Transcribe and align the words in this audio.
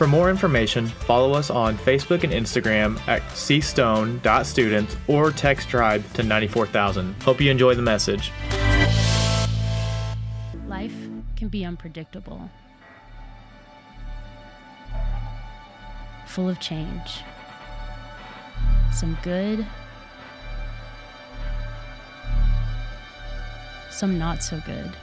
For 0.00 0.06
more 0.06 0.30
information, 0.30 0.86
follow 0.86 1.34
us 1.34 1.50
on 1.50 1.76
Facebook 1.76 2.24
and 2.24 2.32
Instagram 2.32 2.98
at 3.06 3.20
cstone.students 3.32 4.96
or 5.08 5.30
text 5.30 5.68
tribe 5.68 6.02
to 6.14 6.22
94000. 6.22 7.22
Hope 7.22 7.38
you 7.38 7.50
enjoy 7.50 7.74
the 7.74 7.82
message. 7.82 8.32
Life 10.66 10.94
can 11.36 11.48
be 11.48 11.66
unpredictable, 11.66 12.48
full 16.24 16.48
of 16.48 16.58
change. 16.60 17.20
Some 18.94 19.18
good, 19.22 19.66
some 23.90 24.18
not 24.18 24.42
so 24.42 24.62
good. 24.64 24.96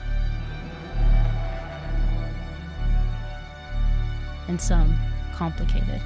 And 4.48 4.60
some 4.60 4.96
complicated. 5.32 6.00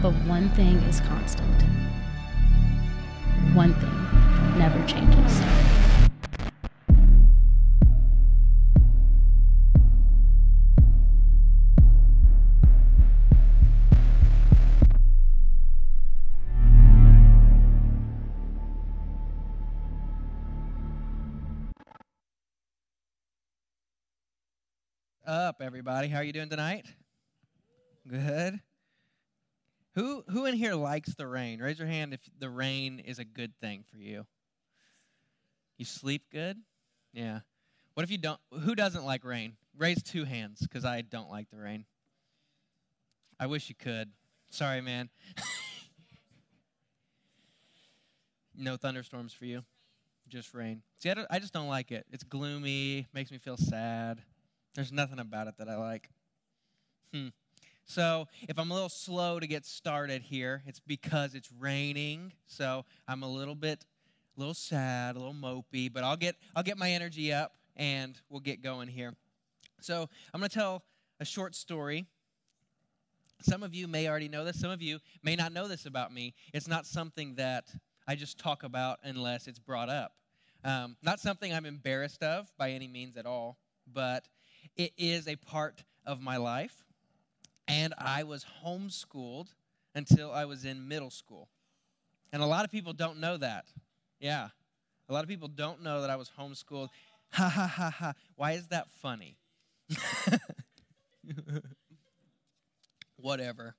But 0.00 0.12
one 0.26 0.48
thing 0.50 0.76
is 0.88 1.00
constant. 1.00 1.62
One 3.54 3.74
thing 3.74 4.58
never 4.58 4.84
changes. 4.86 5.81
Everybody? 25.82 26.06
How 26.06 26.18
are 26.18 26.22
you 26.22 26.32
doing 26.32 26.48
tonight? 26.48 26.86
Good. 28.08 28.60
Who 29.96 30.22
who 30.28 30.46
in 30.46 30.54
here 30.54 30.76
likes 30.76 31.12
the 31.12 31.26
rain? 31.26 31.58
Raise 31.58 31.76
your 31.76 31.88
hand 31.88 32.14
if 32.14 32.20
the 32.38 32.48
rain 32.48 33.00
is 33.00 33.18
a 33.18 33.24
good 33.24 33.52
thing 33.60 33.82
for 33.90 33.96
you. 33.96 34.24
You 35.78 35.84
sleep 35.84 36.22
good? 36.30 36.58
Yeah. 37.12 37.40
What 37.94 38.04
if 38.04 38.12
you 38.12 38.18
don't 38.18 38.38
who 38.60 38.76
doesn't 38.76 39.04
like 39.04 39.24
rain? 39.24 39.56
Raise 39.76 40.04
two 40.04 40.24
hands 40.24 40.64
cuz 40.70 40.84
I 40.84 41.00
don't 41.00 41.28
like 41.28 41.50
the 41.50 41.58
rain. 41.58 41.84
I 43.40 43.46
wish 43.46 43.68
you 43.68 43.74
could. 43.74 44.12
Sorry, 44.50 44.80
man. 44.80 45.10
no 48.54 48.76
thunderstorms 48.76 49.32
for 49.32 49.46
you. 49.46 49.64
Just 50.28 50.54
rain. 50.54 50.84
See, 51.00 51.10
I, 51.10 51.26
I 51.28 51.40
just 51.40 51.52
don't 51.52 51.66
like 51.66 51.90
it. 51.90 52.06
It's 52.12 52.22
gloomy, 52.22 53.08
makes 53.12 53.32
me 53.32 53.38
feel 53.38 53.56
sad. 53.56 54.22
There's 54.74 54.92
nothing 54.92 55.18
about 55.18 55.48
it 55.48 55.54
that 55.58 55.68
I 55.68 55.76
like. 55.76 56.08
Hmm. 57.12 57.28
So, 57.84 58.26
if 58.48 58.58
I'm 58.58 58.70
a 58.70 58.74
little 58.74 58.88
slow 58.88 59.40
to 59.40 59.46
get 59.46 59.66
started 59.66 60.22
here, 60.22 60.62
it's 60.66 60.80
because 60.80 61.34
it's 61.34 61.50
raining. 61.58 62.32
So, 62.46 62.84
I'm 63.06 63.22
a 63.22 63.28
little 63.28 63.54
bit 63.54 63.84
a 64.36 64.40
little 64.40 64.54
sad, 64.54 65.14
a 65.14 65.18
little 65.18 65.34
mopey, 65.34 65.92
but 65.92 66.04
I'll 66.04 66.16
get 66.16 66.36
I'll 66.56 66.62
get 66.62 66.78
my 66.78 66.90
energy 66.90 67.32
up 67.32 67.52
and 67.76 68.18
we'll 68.30 68.40
get 68.40 68.62
going 68.62 68.88
here. 68.88 69.14
So, 69.80 70.08
I'm 70.32 70.40
going 70.40 70.48
to 70.48 70.54
tell 70.54 70.84
a 71.20 71.24
short 71.24 71.54
story. 71.54 72.06
Some 73.42 73.62
of 73.62 73.74
you 73.74 73.88
may 73.88 74.08
already 74.08 74.28
know 74.28 74.44
this, 74.44 74.60
some 74.60 74.70
of 74.70 74.80
you 74.80 75.00
may 75.22 75.34
not 75.34 75.52
know 75.52 75.66
this 75.66 75.84
about 75.84 76.14
me. 76.14 76.34
It's 76.54 76.68
not 76.68 76.86
something 76.86 77.34
that 77.34 77.64
I 78.06 78.14
just 78.14 78.38
talk 78.38 78.62
about 78.62 79.00
unless 79.02 79.48
it's 79.48 79.58
brought 79.58 79.88
up. 79.88 80.12
Um, 80.64 80.96
not 81.02 81.18
something 81.18 81.52
I'm 81.52 81.66
embarrassed 81.66 82.22
of 82.22 82.50
by 82.56 82.70
any 82.70 82.86
means 82.86 83.16
at 83.16 83.26
all, 83.26 83.58
but 83.92 84.28
it 84.76 84.92
is 84.96 85.28
a 85.28 85.36
part 85.36 85.84
of 86.06 86.20
my 86.20 86.36
life. 86.36 86.84
And 87.68 87.94
I 87.96 88.24
was 88.24 88.44
homeschooled 88.64 89.48
until 89.94 90.32
I 90.32 90.44
was 90.44 90.64
in 90.64 90.88
middle 90.88 91.10
school. 91.10 91.48
And 92.32 92.42
a 92.42 92.46
lot 92.46 92.64
of 92.64 92.70
people 92.70 92.92
don't 92.92 93.18
know 93.20 93.36
that. 93.36 93.66
Yeah. 94.20 94.48
A 95.08 95.12
lot 95.12 95.22
of 95.22 95.28
people 95.28 95.48
don't 95.48 95.82
know 95.82 96.00
that 96.00 96.10
I 96.10 96.16
was 96.16 96.30
homeschooled. 96.38 96.88
Ha 97.34 97.48
ha 97.48 97.66
ha 97.66 97.88
ha. 97.88 98.12
Why 98.36 98.52
is 98.52 98.68
that 98.68 98.90
funny? 98.90 99.38
Whatever. 103.16 103.74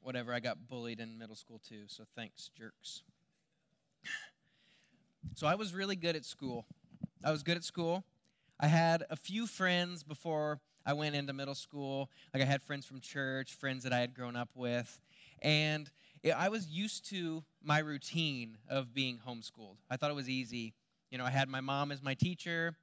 Whatever. 0.00 0.32
I 0.34 0.40
got 0.40 0.66
bullied 0.66 0.98
in 0.98 1.16
middle 1.16 1.36
school 1.36 1.60
too, 1.60 1.84
so 1.86 2.02
thanks, 2.16 2.50
jerks. 2.58 3.02
So 5.34 5.46
I 5.46 5.54
was 5.54 5.74
really 5.74 5.96
good 5.96 6.16
at 6.16 6.24
school. 6.24 6.64
I 7.22 7.30
was 7.30 7.42
good 7.42 7.56
at 7.56 7.64
school. 7.64 8.04
I 8.58 8.68
had 8.68 9.04
a 9.10 9.16
few 9.16 9.46
friends 9.46 10.02
before 10.02 10.60
I 10.86 10.94
went 10.94 11.14
into 11.14 11.32
middle 11.32 11.54
school. 11.54 12.10
Like 12.32 12.42
I 12.42 12.46
had 12.46 12.62
friends 12.62 12.86
from 12.86 13.00
church, 13.00 13.54
friends 13.54 13.84
that 13.84 13.92
I 13.92 13.98
had 13.98 14.14
grown 14.14 14.36
up 14.36 14.48
with, 14.54 14.98
and 15.42 15.90
it, 16.22 16.30
I 16.30 16.48
was 16.48 16.66
used 16.68 17.08
to 17.10 17.44
my 17.62 17.80
routine 17.80 18.56
of 18.68 18.94
being 18.94 19.18
homeschooled. 19.26 19.76
I 19.90 19.96
thought 19.96 20.10
it 20.10 20.14
was 20.16 20.28
easy. 20.28 20.74
You 21.10 21.18
know, 21.18 21.24
I 21.24 21.30
had 21.30 21.48
my 21.48 21.60
mom 21.60 21.92
as 21.92 22.02
my 22.02 22.14
teacher, 22.14 22.76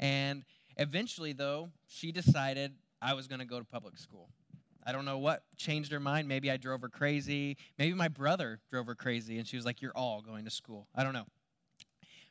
and 0.00 0.44
eventually, 0.76 1.32
though, 1.32 1.70
she 1.86 2.10
decided 2.10 2.72
I 3.02 3.14
was 3.14 3.26
going 3.26 3.40
to 3.40 3.46
go 3.46 3.58
to 3.58 3.64
public 3.64 3.98
school. 3.98 4.30
I 4.86 4.92
don't 4.92 5.04
know 5.04 5.18
what 5.18 5.42
changed 5.56 5.92
her 5.92 6.00
mind. 6.00 6.28
Maybe 6.28 6.50
I 6.50 6.56
drove 6.56 6.80
her 6.80 6.88
crazy. 6.88 7.58
Maybe 7.78 7.92
my 7.92 8.08
brother 8.08 8.60
drove 8.70 8.86
her 8.86 8.94
crazy, 8.94 9.38
and 9.38 9.46
she 9.46 9.56
was 9.56 9.66
like, 9.66 9.82
You're 9.82 9.92
all 9.96 10.22
going 10.22 10.44
to 10.46 10.50
school. 10.50 10.86
I 10.94 11.04
don't 11.04 11.12
know. 11.12 11.26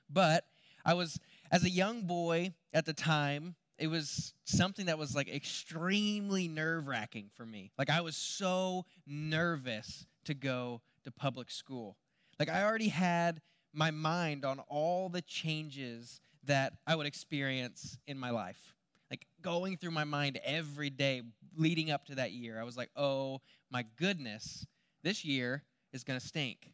But 0.10 0.46
I 0.86 0.94
was 0.94 1.20
as 1.52 1.64
a 1.64 1.70
young 1.70 2.04
boy 2.04 2.54
at 2.74 2.86
the 2.86 2.94
time, 2.94 3.56
it 3.78 3.88
was 3.88 4.34
something 4.46 4.88
that 4.88 4.98
was 4.98 5.16
like 5.16 5.30
extremely 5.30 6.48
nerve 6.48 6.88
wracking 6.88 7.30
for 7.36 7.46
me. 7.46 7.72
Like, 7.78 7.90
I 7.90 8.02
was 8.02 8.16
so 8.16 8.86
nervous 9.06 10.06
to 10.26 10.34
go 10.34 10.82
to 11.04 11.12
public 11.12 11.52
school. 11.52 11.98
Like, 12.40 12.50
I 12.50 12.64
already 12.64 12.90
had 12.90 13.42
my 13.74 13.92
mind 13.92 14.46
on 14.46 14.60
all 14.68 15.10
the 15.10 15.22
changes 15.22 16.22
that 16.46 16.74
I 16.88 16.96
would 16.96 17.06
experience 17.06 17.98
in 18.08 18.18
my 18.18 18.32
life. 18.32 18.76
Like, 19.12 19.26
going 19.42 19.78
through 19.78 19.92
my 19.92 20.04
mind 20.04 20.40
every 20.44 20.90
day 20.90 21.22
leading 21.56 21.92
up 21.92 22.06
to 22.06 22.16
that 22.16 22.32
year, 22.32 22.60
I 22.60 22.64
was 22.64 22.78
like, 22.78 22.90
oh 22.96 23.42
my 23.70 23.86
goodness, 23.98 24.66
this 25.04 25.24
year 25.24 25.64
is 25.94 26.04
gonna 26.04 26.20
stink. 26.20 26.74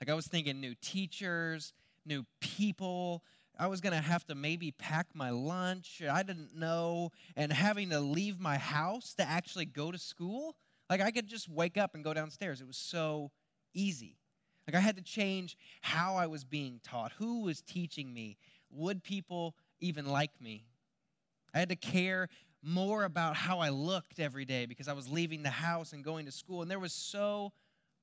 Like, 0.00 0.08
I 0.08 0.14
was 0.14 0.28
thinking 0.28 0.60
new 0.60 0.74
teachers, 0.80 1.72
new 2.06 2.24
people, 2.40 3.24
I 3.58 3.66
was 3.66 3.80
going 3.80 3.92
to 3.92 4.00
have 4.00 4.24
to 4.26 4.34
maybe 4.34 4.70
pack 4.70 5.08
my 5.14 5.30
lunch. 5.30 6.00
I 6.08 6.22
didn't 6.22 6.54
know. 6.54 7.10
And 7.36 7.52
having 7.52 7.90
to 7.90 7.98
leave 7.98 8.38
my 8.38 8.56
house 8.56 9.14
to 9.14 9.28
actually 9.28 9.64
go 9.64 9.90
to 9.90 9.98
school. 9.98 10.54
Like 10.88 11.00
I 11.00 11.10
could 11.10 11.26
just 11.26 11.48
wake 11.48 11.76
up 11.76 11.94
and 11.94 12.04
go 12.04 12.14
downstairs. 12.14 12.60
It 12.60 12.66
was 12.66 12.76
so 12.76 13.32
easy. 13.74 14.16
Like 14.66 14.76
I 14.76 14.80
had 14.80 14.96
to 14.96 15.02
change 15.02 15.56
how 15.80 16.16
I 16.16 16.26
was 16.26 16.44
being 16.44 16.80
taught, 16.84 17.12
who 17.18 17.42
was 17.42 17.62
teaching 17.62 18.12
me, 18.12 18.36
would 18.70 19.02
people 19.02 19.54
even 19.80 20.06
like 20.06 20.30
me? 20.40 20.66
I 21.54 21.58
had 21.58 21.70
to 21.70 21.76
care 21.76 22.28
more 22.62 23.04
about 23.04 23.34
how 23.34 23.60
I 23.60 23.70
looked 23.70 24.20
every 24.20 24.44
day 24.44 24.66
because 24.66 24.88
I 24.88 24.92
was 24.92 25.08
leaving 25.08 25.42
the 25.42 25.50
house 25.50 25.92
and 25.92 26.04
going 26.04 26.26
to 26.26 26.32
school. 26.32 26.60
And 26.62 26.70
there 26.70 26.78
was 26.78 26.92
so 26.92 27.52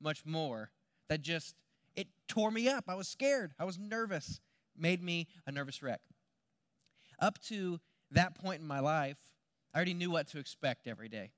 much 0.01 0.25
more 0.25 0.71
that 1.07 1.21
just, 1.21 1.55
it 1.95 2.07
tore 2.27 2.51
me 2.51 2.67
up. 2.67 2.85
I 2.87 2.95
was 2.95 3.07
scared. 3.07 3.53
I 3.59 3.65
was 3.65 3.77
nervous 3.77 4.39
made 4.77 5.03
me 5.03 5.27
a 5.45 5.51
nervous 5.51 5.81
wreck. 5.81 6.01
Up 7.19 7.39
to 7.43 7.79
that 8.11 8.35
point 8.35 8.61
in 8.61 8.67
my 8.67 8.79
life, 8.79 9.17
I 9.73 9.77
already 9.77 9.93
knew 9.93 10.11
what 10.11 10.27
to 10.29 10.39
expect 10.39 10.87
every 10.87 11.09
day. 11.09 11.31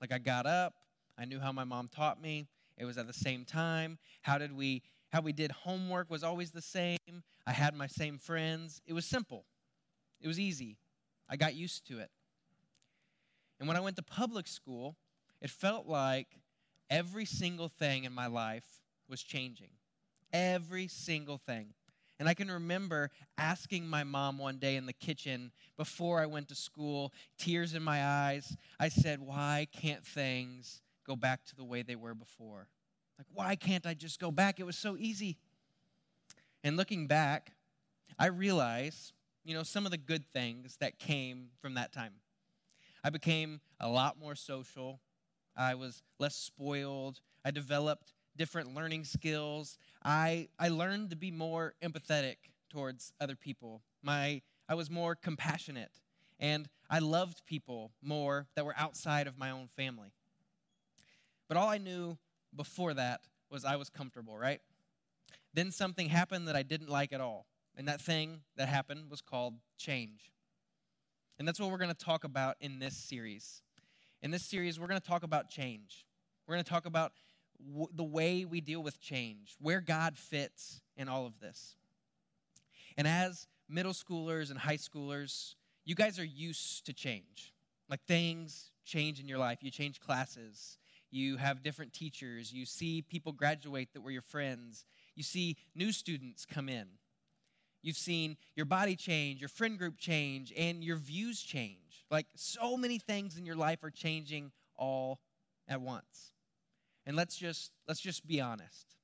Like 0.00 0.12
I 0.12 0.18
got 0.18 0.46
up, 0.46 0.74
I 1.18 1.24
knew 1.24 1.40
how 1.40 1.52
my 1.52 1.64
mom 1.64 1.88
taught 1.88 2.20
me. 2.20 2.48
It 2.76 2.84
was 2.84 2.98
at 2.98 3.06
the 3.06 3.12
same 3.12 3.44
time. 3.44 3.98
How 4.22 4.38
did 4.38 4.52
we 4.56 4.82
how 5.12 5.20
we 5.20 5.32
did 5.32 5.52
homework 5.52 6.10
was 6.10 6.24
always 6.24 6.52
the 6.52 6.62
same. 6.62 7.22
I 7.46 7.52
had 7.52 7.74
my 7.74 7.86
same 7.86 8.18
friends. 8.18 8.80
It 8.86 8.94
was 8.94 9.04
simple. 9.04 9.44
It 10.22 10.26
was 10.26 10.40
easy. 10.40 10.78
I 11.28 11.36
got 11.36 11.54
used 11.54 11.86
to 11.88 11.98
it. 11.98 12.10
And 13.58 13.68
when 13.68 13.76
I 13.76 13.80
went 13.80 13.96
to 13.96 14.02
public 14.02 14.48
school, 14.48 14.96
it 15.42 15.50
felt 15.50 15.86
like 15.86 16.28
every 16.88 17.26
single 17.26 17.68
thing 17.68 18.04
in 18.04 18.12
my 18.12 18.26
life 18.26 18.80
was 19.08 19.22
changing. 19.22 19.70
Every 20.32 20.88
single 20.88 21.36
thing. 21.36 21.74
And 22.22 22.28
I 22.28 22.34
can 22.34 22.48
remember 22.48 23.10
asking 23.36 23.84
my 23.84 24.04
mom 24.04 24.38
one 24.38 24.58
day 24.58 24.76
in 24.76 24.86
the 24.86 24.92
kitchen 24.92 25.50
before 25.76 26.20
I 26.20 26.26
went 26.26 26.46
to 26.50 26.54
school, 26.54 27.12
tears 27.36 27.74
in 27.74 27.82
my 27.82 28.06
eyes. 28.06 28.56
I 28.78 28.90
said, 28.90 29.18
Why 29.18 29.66
can't 29.72 30.06
things 30.06 30.82
go 31.04 31.16
back 31.16 31.44
to 31.46 31.56
the 31.56 31.64
way 31.64 31.82
they 31.82 31.96
were 31.96 32.14
before? 32.14 32.68
Like, 33.18 33.26
why 33.34 33.56
can't 33.56 33.84
I 33.88 33.94
just 33.94 34.20
go 34.20 34.30
back? 34.30 34.60
It 34.60 34.62
was 34.66 34.78
so 34.78 34.96
easy. 34.96 35.36
And 36.62 36.76
looking 36.76 37.08
back, 37.08 37.54
I 38.16 38.26
realize, 38.26 39.12
you 39.44 39.54
know, 39.54 39.64
some 39.64 39.84
of 39.84 39.90
the 39.90 39.98
good 39.98 40.24
things 40.32 40.76
that 40.76 41.00
came 41.00 41.48
from 41.60 41.74
that 41.74 41.92
time. 41.92 42.12
I 43.02 43.10
became 43.10 43.60
a 43.80 43.88
lot 43.88 44.16
more 44.16 44.36
social. 44.36 45.00
I 45.56 45.74
was 45.74 46.04
less 46.20 46.36
spoiled. 46.36 47.20
I 47.44 47.50
developed 47.50 48.12
different 48.36 48.74
learning 48.74 49.04
skills. 49.04 49.76
I, 50.04 50.48
I 50.58 50.68
learned 50.68 51.10
to 51.10 51.16
be 51.16 51.30
more 51.30 51.74
empathetic 51.82 52.36
towards 52.70 53.12
other 53.20 53.36
people. 53.36 53.82
My, 54.02 54.42
I 54.68 54.74
was 54.74 54.90
more 54.90 55.14
compassionate. 55.14 55.92
And 56.40 56.68
I 56.90 56.98
loved 56.98 57.46
people 57.46 57.92
more 58.02 58.48
that 58.56 58.66
were 58.66 58.74
outside 58.76 59.26
of 59.26 59.38
my 59.38 59.50
own 59.50 59.68
family. 59.76 60.12
But 61.48 61.56
all 61.56 61.68
I 61.68 61.78
knew 61.78 62.18
before 62.54 62.94
that 62.94 63.20
was 63.50 63.64
I 63.64 63.76
was 63.76 63.90
comfortable, 63.90 64.36
right? 64.36 64.60
Then 65.54 65.70
something 65.70 66.08
happened 66.08 66.48
that 66.48 66.56
I 66.56 66.62
didn't 66.62 66.88
like 66.88 67.12
at 67.12 67.20
all. 67.20 67.46
And 67.76 67.86
that 67.88 68.00
thing 68.00 68.40
that 68.56 68.68
happened 68.68 69.10
was 69.10 69.20
called 69.20 69.54
change. 69.78 70.32
And 71.38 71.46
that's 71.46 71.60
what 71.60 71.70
we're 71.70 71.78
going 71.78 71.94
to 71.94 72.04
talk 72.04 72.24
about 72.24 72.56
in 72.60 72.78
this 72.78 72.96
series. 72.96 73.62
In 74.22 74.30
this 74.30 74.44
series, 74.44 74.78
we're 74.78 74.86
going 74.86 75.00
to 75.00 75.06
talk 75.06 75.22
about 75.22 75.48
change. 75.48 76.04
We're 76.46 76.54
going 76.54 76.64
to 76.64 76.70
talk 76.70 76.86
about 76.86 77.12
w- 77.70 77.88
the 77.94 78.04
way 78.04 78.44
we 78.44 78.60
deal 78.60 78.82
with 78.82 79.00
change, 79.00 79.56
where 79.60 79.80
God 79.80 80.16
fits 80.16 80.80
in 80.96 81.08
all 81.08 81.26
of 81.26 81.40
this. 81.40 81.76
And 82.96 83.06
as 83.06 83.46
middle 83.68 83.92
schoolers 83.92 84.50
and 84.50 84.58
high 84.58 84.76
schoolers, 84.76 85.54
you 85.84 85.94
guys 85.94 86.18
are 86.18 86.24
used 86.24 86.86
to 86.86 86.92
change. 86.92 87.52
Like 87.88 88.00
things 88.06 88.70
change 88.84 89.20
in 89.20 89.28
your 89.28 89.38
life. 89.38 89.58
You 89.62 89.70
change 89.70 90.00
classes, 90.00 90.78
you 91.10 91.36
have 91.36 91.62
different 91.62 91.92
teachers, 91.92 92.52
you 92.52 92.64
see 92.64 93.02
people 93.02 93.32
graduate 93.32 93.92
that 93.92 94.00
were 94.00 94.10
your 94.10 94.22
friends, 94.22 94.84
you 95.14 95.22
see 95.22 95.56
new 95.74 95.92
students 95.92 96.46
come 96.46 96.68
in. 96.68 96.86
You've 97.82 97.96
seen 97.96 98.36
your 98.54 98.66
body 98.66 98.94
change, 98.94 99.40
your 99.40 99.48
friend 99.48 99.76
group 99.76 99.98
change, 99.98 100.52
and 100.56 100.84
your 100.84 100.96
views 100.96 101.42
change. 101.42 102.06
Like 102.10 102.26
so 102.36 102.76
many 102.76 102.98
things 102.98 103.36
in 103.36 103.44
your 103.44 103.56
life 103.56 103.82
are 103.82 103.90
changing 103.90 104.52
all 104.76 105.18
at 105.68 105.80
once. 105.80 106.32
And 107.06 107.16
let's 107.16 107.36
just 107.36 107.72
let's 107.88 108.00
just 108.00 108.26
be 108.26 108.40
honest. 108.40 108.96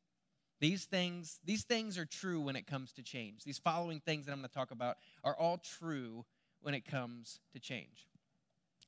These 0.61 0.87
things 0.87 1.39
these 1.45 1.65
things 1.65 1.99
are 1.99 2.07
true 2.07 2.41
when 2.41 2.57
it 2.57 2.67
comes 2.67 2.93
to 2.95 3.03
change. 3.03 3.45
These 3.45 3.59
following 3.59 4.01
things 4.01 4.27
that 4.27 4.33
I'm 4.33 4.39
going 4.39 4.49
to 4.49 4.55
talk 4.55 4.71
about 4.71 4.97
are 5.25 5.37
all 5.37 5.59
true 5.59 6.25
when 6.61 6.75
it 6.75 6.85
comes 6.85 7.41
to 7.53 7.61
change. 7.61 8.09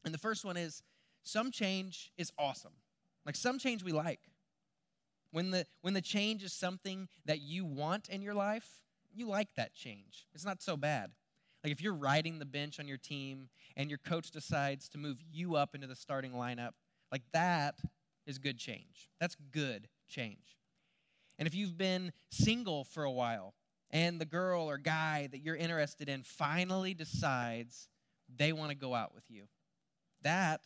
And 0.04 0.12
the 0.12 0.18
first 0.18 0.44
one 0.44 0.56
is 0.56 0.82
some 1.22 1.50
change 1.50 2.12
is 2.16 2.32
awesome. 2.38 2.72
Like 3.26 3.36
some 3.36 3.58
change 3.58 3.84
we 3.84 3.92
like. 3.92 4.20
When 5.32 5.50
the 5.50 5.66
when 5.82 5.94
the 5.94 6.00
change 6.00 6.42
is 6.42 6.52
something 6.52 7.08
that 7.26 7.40
you 7.40 7.64
want 7.64 8.08
in 8.08 8.22
your 8.22 8.34
life, 8.34 8.68
you 9.14 9.26
like 9.26 9.54
that 9.56 9.74
change. 9.74 10.26
It's 10.34 10.44
not 10.44 10.62
so 10.62 10.76
bad. 10.76 11.10
Like 11.62 11.72
if 11.72 11.82
you're 11.82 11.94
riding 11.94 12.38
the 12.38 12.46
bench 12.46 12.80
on 12.80 12.88
your 12.88 12.96
team 12.96 13.48
and 13.76 13.90
your 13.90 13.98
coach 13.98 14.30
decides 14.30 14.88
to 14.90 14.98
move 14.98 15.18
you 15.30 15.56
up 15.56 15.74
into 15.74 15.86
the 15.86 15.94
starting 15.94 16.32
lineup, 16.32 16.70
like 17.12 17.22
that 17.32 17.74
is 18.30 18.38
good 18.38 18.56
change. 18.56 19.10
That's 19.20 19.36
good 19.50 19.88
change. 20.08 20.56
And 21.38 21.46
if 21.46 21.54
you've 21.54 21.76
been 21.76 22.12
single 22.30 22.84
for 22.84 23.04
a 23.04 23.10
while 23.10 23.54
and 23.90 24.20
the 24.20 24.24
girl 24.24 24.70
or 24.70 24.78
guy 24.78 25.28
that 25.32 25.40
you're 25.40 25.56
interested 25.56 26.08
in 26.08 26.22
finally 26.22 26.94
decides 26.94 27.88
they 28.34 28.52
want 28.52 28.70
to 28.70 28.76
go 28.76 28.94
out 28.94 29.14
with 29.14 29.24
you, 29.28 29.44
that 30.22 30.60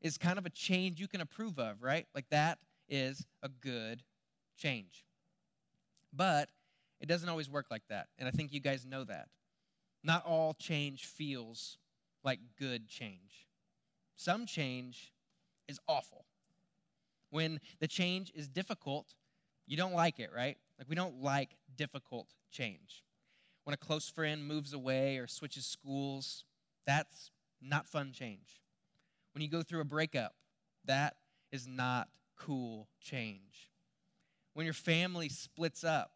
is 0.00 0.18
kind 0.18 0.38
of 0.38 0.46
a 0.46 0.50
change 0.50 0.98
you 0.98 1.06
can 1.06 1.20
approve 1.20 1.58
of, 1.58 1.82
right? 1.82 2.06
Like 2.14 2.28
that 2.30 2.58
is 2.88 3.24
a 3.42 3.48
good 3.48 4.02
change. 4.56 5.04
But 6.12 6.48
it 7.00 7.08
doesn't 7.08 7.28
always 7.28 7.50
work 7.50 7.66
like 7.70 7.82
that. 7.88 8.08
And 8.18 8.26
I 8.26 8.30
think 8.30 8.52
you 8.52 8.60
guys 8.60 8.86
know 8.86 9.04
that. 9.04 9.28
Not 10.04 10.24
all 10.24 10.54
change 10.54 11.06
feels 11.06 11.78
like 12.24 12.40
good 12.58 12.88
change. 12.88 13.48
Some 14.16 14.46
change 14.46 15.12
is 15.68 15.80
awful. 15.88 16.24
When 17.32 17.60
the 17.80 17.88
change 17.88 18.30
is 18.34 18.46
difficult, 18.46 19.14
you 19.66 19.74
don't 19.74 19.94
like 19.94 20.18
it, 20.20 20.28
right? 20.36 20.58
Like 20.78 20.86
we 20.86 20.94
don't 20.94 21.22
like 21.22 21.56
difficult 21.74 22.28
change. 22.50 23.02
When 23.64 23.72
a 23.72 23.78
close 23.78 24.06
friend 24.06 24.46
moves 24.46 24.74
away 24.74 25.16
or 25.16 25.26
switches 25.26 25.64
schools, 25.64 26.44
that's 26.86 27.30
not 27.62 27.86
fun 27.86 28.12
change. 28.12 28.60
When 29.32 29.40
you 29.40 29.48
go 29.48 29.62
through 29.62 29.80
a 29.80 29.84
breakup, 29.84 30.34
that 30.84 31.16
is 31.50 31.66
not 31.66 32.08
cool 32.38 32.86
change. 33.00 33.70
When 34.52 34.66
your 34.66 34.74
family 34.74 35.30
splits 35.30 35.84
up, 35.84 36.10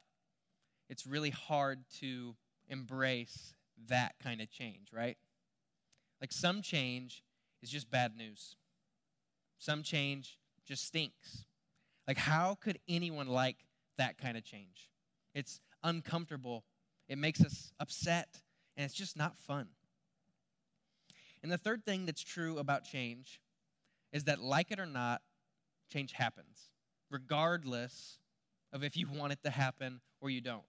it's 0.90 1.06
really 1.06 1.30
hard 1.30 1.78
to 2.00 2.36
embrace 2.68 3.54
that 3.88 4.16
kind 4.22 4.42
of 4.42 4.50
change, 4.50 4.88
right? 4.92 5.16
Like 6.20 6.32
some 6.32 6.60
change 6.60 7.22
is 7.62 7.70
just 7.70 7.90
bad 7.90 8.18
news. 8.18 8.56
Some 9.56 9.82
change 9.82 10.38
just 10.66 10.84
stinks. 10.84 11.44
Like, 12.06 12.18
how 12.18 12.56
could 12.60 12.78
anyone 12.88 13.28
like 13.28 13.56
that 13.98 14.18
kind 14.18 14.36
of 14.36 14.44
change? 14.44 14.90
It's 15.34 15.60
uncomfortable, 15.82 16.64
it 17.08 17.18
makes 17.18 17.40
us 17.44 17.72
upset, 17.78 18.40
and 18.76 18.84
it's 18.84 18.94
just 18.94 19.16
not 19.16 19.36
fun. 19.36 19.68
And 21.42 21.52
the 21.52 21.58
third 21.58 21.84
thing 21.84 22.06
that's 22.06 22.22
true 22.22 22.58
about 22.58 22.84
change 22.84 23.40
is 24.12 24.24
that, 24.24 24.40
like 24.40 24.70
it 24.70 24.78
or 24.78 24.86
not, 24.86 25.22
change 25.92 26.12
happens, 26.12 26.70
regardless 27.10 28.18
of 28.72 28.82
if 28.82 28.96
you 28.96 29.06
want 29.08 29.32
it 29.32 29.42
to 29.44 29.50
happen 29.50 30.00
or 30.20 30.30
you 30.30 30.40
don't. 30.40 30.62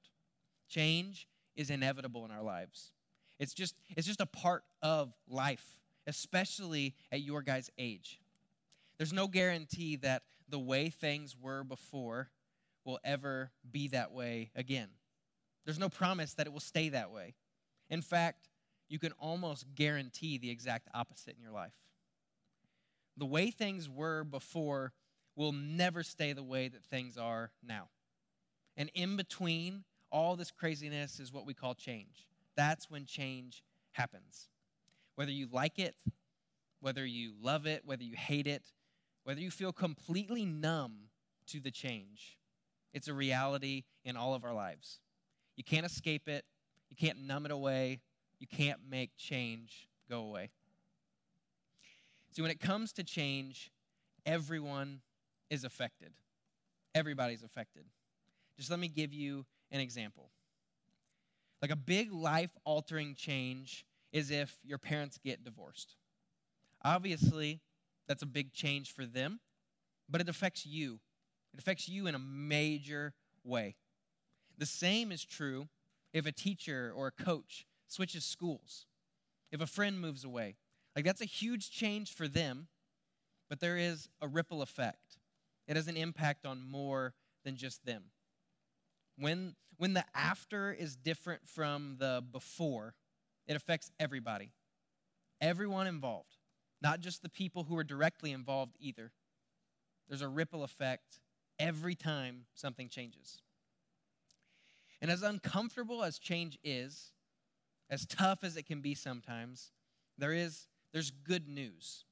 Change 0.70 1.28
is 1.56 1.70
inevitable 1.70 2.26
in 2.26 2.32
our 2.32 2.44
lives. 2.44 2.92
It's 3.40 3.54
just, 3.54 3.76
it's 3.96 4.06
just 4.06 4.22
a 4.22 4.26
part 4.26 4.64
of 4.82 5.14
life, 5.28 5.80
especially 6.06 6.96
at 7.12 7.22
your 7.22 7.42
guys' 7.42 7.70
age. 7.78 8.20
There's 8.98 9.14
no 9.14 9.28
guarantee 9.28 9.96
that 9.98 10.24
the 10.50 10.60
way 10.60 10.90
things 10.90 11.36
were 11.40 11.64
before 11.64 12.30
will 12.86 13.00
ever 13.04 13.52
be 13.70 13.90
that 13.90 14.12
way 14.12 14.52
again. 14.56 14.90
There's 15.66 15.80
no 15.80 15.90
promise 15.90 16.34
that 16.34 16.48
it 16.48 16.54
will 16.54 16.60
stay 16.60 16.90
that 16.90 17.12
way. 17.12 17.36
In 17.90 18.02
fact, 18.02 18.50
you 18.90 19.00
can 19.00 19.12
almost 19.20 19.66
guarantee 19.76 20.38
the 20.38 20.50
exact 20.50 20.88
opposite 20.94 21.36
in 21.36 21.42
your 21.42 21.52
life. 21.52 21.76
The 23.18 23.26
way 23.26 23.52
things 23.52 23.90
were 23.90 24.24
before 24.24 24.94
will 25.36 25.52
never 25.52 26.04
stay 26.04 26.34
the 26.34 26.44
way 26.44 26.68
that 26.68 26.84
things 26.86 27.18
are 27.18 27.52
now. 27.62 27.90
And 28.78 28.90
in 28.94 29.18
between 29.18 29.84
all 30.12 30.36
this 30.36 30.52
craziness 30.52 31.20
is 31.20 31.34
what 31.34 31.46
we 31.46 31.54
call 31.54 31.76
change. 31.76 32.28
That's 32.56 32.90
when 32.90 33.06
change 33.06 33.64
happens. 33.92 34.50
Whether 35.16 35.32
you 35.32 35.48
like 35.52 35.80
it, 35.80 35.96
whether 36.80 37.06
you 37.06 37.34
love 37.42 37.66
it, 37.66 37.82
whether 37.86 38.04
you 38.04 38.16
hate 38.16 38.48
it, 38.48 38.64
whether 39.28 39.42
you 39.42 39.52
feel 39.52 39.74
completely 39.74 40.46
numb 40.46 41.10
to 41.46 41.60
the 41.60 41.70
change, 41.70 42.38
it's 42.94 43.10
a 43.10 43.14
reality 43.14 43.84
in 44.06 44.16
all 44.16 44.34
of 44.34 44.46
our 44.46 44.54
lives. 44.54 45.02
You 45.58 45.66
can't 45.66 45.86
escape 45.86 46.30
it, 46.30 46.46
you 46.90 46.96
can't 46.96 47.20
numb 47.20 47.46
it 47.46 47.52
away, 47.52 48.00
you 48.40 48.48
can't 48.48 48.80
make 48.90 49.18
change 49.18 49.90
go 50.10 50.22
away. 50.22 50.52
See, 52.32 52.42
when 52.42 52.52
it 52.52 52.62
comes 52.62 52.94
to 52.94 53.04
change, 53.04 53.70
everyone 54.26 55.02
is 55.50 55.66
affected. 55.66 56.14
Everybody's 56.96 57.44
affected. 57.44 57.84
Just 58.56 58.72
let 58.72 58.80
me 58.80 58.88
give 58.88 59.14
you 59.14 59.46
an 59.72 59.82
example. 59.82 60.30
Like 61.62 61.72
a 61.72 61.76
big 61.76 62.14
life 62.14 62.52
altering 62.64 63.14
change 63.14 63.86
is 64.14 64.32
if 64.32 64.58
your 64.64 64.78
parents 64.78 65.20
get 65.22 65.44
divorced. 65.44 65.98
Obviously, 66.82 67.60
that's 68.08 68.22
a 68.22 68.28
big 68.28 68.54
change 68.54 68.92
for 68.92 69.06
them, 69.06 69.40
but 70.10 70.22
it 70.22 70.30
affects 70.30 70.66
you. 70.66 71.00
It 71.54 71.60
affects 71.60 71.90
you 71.90 72.08
in 72.08 72.16
a 72.16 72.20
major 72.20 73.14
way. 73.44 73.76
The 74.58 74.66
same 74.66 75.12
is 75.12 75.24
true 75.24 75.68
if 76.14 76.26
a 76.26 76.32
teacher 76.32 76.92
or 76.96 77.08
a 77.08 77.24
coach 77.24 77.66
switches 77.88 78.26
schools, 78.26 78.86
if 79.52 79.62
a 79.62 79.68
friend 79.68 80.00
moves 80.00 80.24
away. 80.24 80.56
Like 80.96 81.06
that's 81.06 81.22
a 81.22 81.26
huge 81.26 81.70
change 81.70 82.14
for 82.14 82.28
them, 82.28 82.68
but 83.50 83.60
there 83.60 83.78
is 83.78 84.10
a 84.22 84.28
ripple 84.28 84.62
effect. 84.62 85.18
It 85.68 85.76
has 85.76 85.88
an 85.88 85.98
impact 85.98 86.46
on 86.46 86.62
more 86.62 87.14
than 87.44 87.56
just 87.56 87.86
them. 87.86 88.04
When, 89.18 89.56
when 89.78 89.94
the 89.94 90.06
after 90.16 90.72
is 90.72 90.96
different 90.96 91.48
from 91.48 91.98
the 92.00 92.24
before, 92.32 92.96
it 93.48 93.56
affects 93.56 93.92
everybody, 94.00 94.52
everyone 95.40 95.88
involved, 95.88 96.37
not 96.82 97.00
just 97.00 97.22
the 97.22 97.30
people 97.30 97.64
who 97.64 97.78
are 97.78 97.84
directly 97.84 98.32
involved 98.32 98.76
either. 98.80 99.12
There's 100.08 100.22
a 100.22 100.28
ripple 100.28 100.64
effect 100.64 101.20
every 101.60 101.96
time 101.96 102.46
something 102.54 102.90
changes. 102.90 103.42
And 105.02 105.12
as 105.12 105.22
uncomfortable 105.22 106.04
as 106.04 106.18
change 106.20 106.58
is, 106.64 107.12
as 107.90 108.06
tough 108.06 108.44
as 108.44 108.58
it 108.58 108.66
can 108.66 108.82
be 108.82 108.96
sometimes, 108.96 109.72
there 110.18 110.34
is 110.34 110.68
there's 110.94 111.12
good 111.12 111.48
news. 111.48 112.06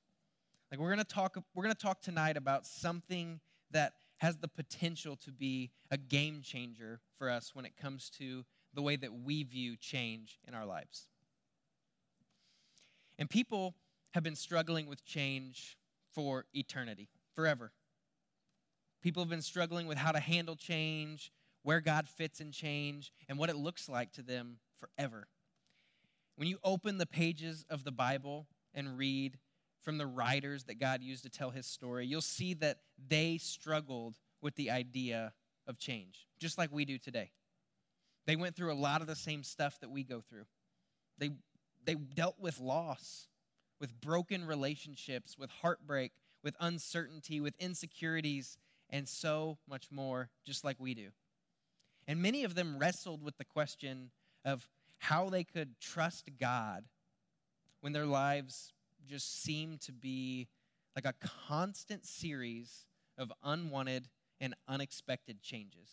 Like 0.72 0.80
we're 0.80 0.94
going 0.94 1.00
to 1.00 1.04
talk 1.04 1.38
we're 1.54 1.64
going 1.64 1.76
to 1.76 1.82
talk 1.82 2.02
tonight 2.02 2.38
about 2.38 2.66
something 2.66 3.40
that 3.72 3.94
has 4.18 4.38
the 4.38 4.48
potential 4.48 5.16
to 5.18 5.32
be 5.32 5.72
a 5.92 5.98
game 5.98 6.42
changer 6.42 7.00
for 7.18 7.30
us 7.30 7.54
when 7.54 7.66
it 7.66 7.76
comes 7.76 8.10
to 8.18 8.46
the 8.74 8.82
way 8.82 8.96
that 8.96 9.14
we 9.24 9.44
view 9.44 9.76
change 9.76 10.40
in 10.48 10.54
our 10.54 10.66
lives. 10.66 11.08
And 13.18 13.30
people 13.30 13.76
have 14.16 14.24
been 14.24 14.36
struggling 14.36 14.88
with 14.88 15.04
change 15.04 15.78
for 16.14 16.46
eternity, 16.54 17.10
forever. 17.36 17.74
People 19.04 19.22
have 19.22 19.30
been 19.30 19.42
struggling 19.42 19.88
with 19.88 19.98
how 19.98 20.14
to 20.14 20.22
handle 20.22 20.56
change, 20.56 21.34
where 21.64 21.82
God 21.82 22.08
fits 22.08 22.40
in 22.40 22.54
change, 22.54 23.12
and 23.28 23.38
what 23.38 23.50
it 23.50 23.58
looks 23.58 23.90
like 23.90 24.14
to 24.14 24.22
them 24.22 24.60
forever. 24.80 25.28
When 26.38 26.48
you 26.48 26.60
open 26.64 26.98
the 26.98 27.06
pages 27.06 27.66
of 27.70 27.84
the 27.84 27.92
Bible 27.92 28.48
and 28.74 28.98
read 28.98 29.38
from 29.82 29.98
the 29.98 30.08
writers 30.08 30.64
that 30.64 30.80
God 30.80 31.04
used 31.04 31.24
to 31.24 31.30
tell 31.30 31.50
his 31.50 31.66
story, 31.66 32.06
you'll 32.08 32.22
see 32.22 32.54
that 32.56 32.80
they 33.10 33.38
struggled 33.38 34.16
with 34.42 34.56
the 34.56 34.72
idea 34.72 35.34
of 35.68 35.78
change, 35.78 36.26
just 36.40 36.58
like 36.58 36.72
we 36.72 36.86
do 36.86 36.98
today. 36.98 37.32
They 38.28 38.38
went 38.38 38.56
through 38.56 38.72
a 38.72 38.76
lot 38.76 39.02
of 39.02 39.08
the 39.08 39.16
same 39.16 39.44
stuff 39.44 39.78
that 39.82 39.92
we 39.92 40.06
go 40.06 40.22
through. 40.22 40.46
They, 41.18 41.32
they 41.84 41.96
dealt 41.96 42.40
with 42.40 42.62
loss, 42.62 43.28
with 43.80 44.00
broken 44.02 44.46
relationships, 44.46 45.38
with 45.38 45.50
heartbreak, 45.50 46.12
with 46.44 46.56
uncertainty, 46.60 47.42
with 47.42 47.56
insecurities, 47.60 48.58
and 48.90 49.08
so 49.08 49.58
much 49.68 49.92
more, 49.92 50.30
just 50.46 50.64
like 50.64 50.78
we 50.80 50.94
do. 50.94 51.10
And 52.08 52.22
many 52.22 52.44
of 52.44 52.56
them 52.56 52.78
wrestled 52.78 53.24
with 53.24 53.38
the 53.38 53.46
question 53.46 54.12
of 54.44 54.68
how 55.00 55.30
they 55.30 55.44
could 55.44 55.80
trust 55.80 56.30
God 56.40 56.86
when 57.82 57.94
their 57.94 58.06
lives 58.06 58.74
just 59.08 59.42
seemed 59.44 59.82
to 59.82 59.92
be 59.92 60.48
like 60.96 61.06
a 61.06 61.14
constant 61.48 62.06
series 62.06 62.86
of 63.18 63.32
unwanted 63.44 64.08
and 64.40 64.56
unexpected 64.68 65.42
changes. 65.42 65.90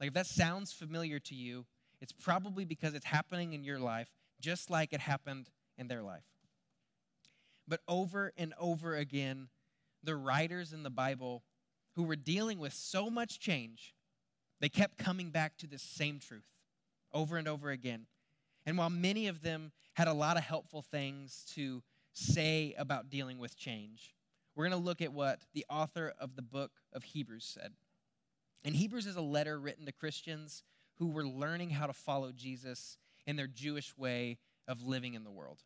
Like, 0.00 0.08
if 0.08 0.14
that 0.14 0.26
sounds 0.26 0.72
familiar 0.72 1.18
to 1.20 1.34
you, 1.34 1.66
it's 2.00 2.12
probably 2.12 2.64
because 2.64 2.94
it's 2.94 3.06
happening 3.06 3.52
in 3.52 3.64
your 3.64 3.78
life 3.78 4.10
just 4.40 4.70
like 4.70 4.92
it 4.92 5.00
happened 5.00 5.48
in 5.78 5.88
their 5.88 6.02
life. 6.02 6.24
But 7.68 7.80
over 7.88 8.32
and 8.36 8.54
over 8.58 8.94
again, 8.94 9.48
the 10.02 10.16
writers 10.16 10.72
in 10.72 10.82
the 10.82 10.90
Bible 10.90 11.42
who 11.94 12.04
were 12.04 12.16
dealing 12.16 12.58
with 12.58 12.72
so 12.72 13.10
much 13.10 13.40
change, 13.40 13.94
they 14.60 14.68
kept 14.68 14.98
coming 14.98 15.30
back 15.30 15.56
to 15.58 15.66
the 15.66 15.78
same 15.78 16.18
truth 16.18 16.46
over 17.12 17.36
and 17.36 17.48
over 17.48 17.70
again. 17.70 18.06
And 18.64 18.76
while 18.76 18.90
many 18.90 19.28
of 19.28 19.42
them 19.42 19.72
had 19.94 20.08
a 20.08 20.12
lot 20.12 20.36
of 20.36 20.42
helpful 20.42 20.82
things 20.82 21.44
to 21.54 21.82
say 22.12 22.74
about 22.76 23.10
dealing 23.10 23.38
with 23.38 23.56
change, 23.56 24.14
we're 24.54 24.68
going 24.68 24.78
to 24.78 24.84
look 24.84 25.02
at 25.02 25.12
what 25.12 25.40
the 25.54 25.66
author 25.68 26.12
of 26.18 26.36
the 26.36 26.42
book 26.42 26.72
of 26.92 27.04
Hebrews 27.04 27.44
said. 27.44 27.72
And 28.64 28.74
Hebrews 28.74 29.06
is 29.06 29.16
a 29.16 29.22
letter 29.22 29.58
written 29.58 29.86
to 29.86 29.92
Christians 29.92 30.62
who 30.98 31.08
were 31.08 31.26
learning 31.26 31.70
how 31.70 31.86
to 31.86 31.92
follow 31.92 32.32
Jesus 32.32 32.98
in 33.26 33.36
their 33.36 33.46
Jewish 33.46 33.96
way 33.96 34.38
of 34.66 34.82
living 34.82 35.14
in 35.14 35.24
the 35.24 35.30
world. 35.30 35.62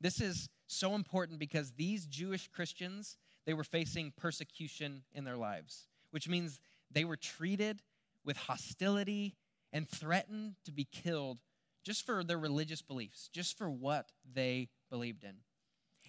This 0.00 0.20
is 0.20 0.48
so 0.68 0.94
important 0.94 1.38
because 1.38 1.72
these 1.72 2.06
Jewish 2.06 2.48
Christians, 2.48 3.16
they 3.46 3.54
were 3.54 3.64
facing 3.64 4.12
persecution 4.16 5.02
in 5.12 5.24
their 5.24 5.36
lives, 5.36 5.88
which 6.10 6.28
means 6.28 6.60
they 6.90 7.04
were 7.04 7.16
treated 7.16 7.82
with 8.24 8.36
hostility 8.36 9.34
and 9.72 9.88
threatened 9.88 10.54
to 10.64 10.72
be 10.72 10.84
killed 10.84 11.38
just 11.84 12.04
for 12.04 12.22
their 12.22 12.38
religious 12.38 12.82
beliefs, 12.82 13.28
just 13.32 13.56
for 13.56 13.70
what 13.70 14.12
they 14.34 14.68
believed 14.90 15.24
in. 15.24 15.34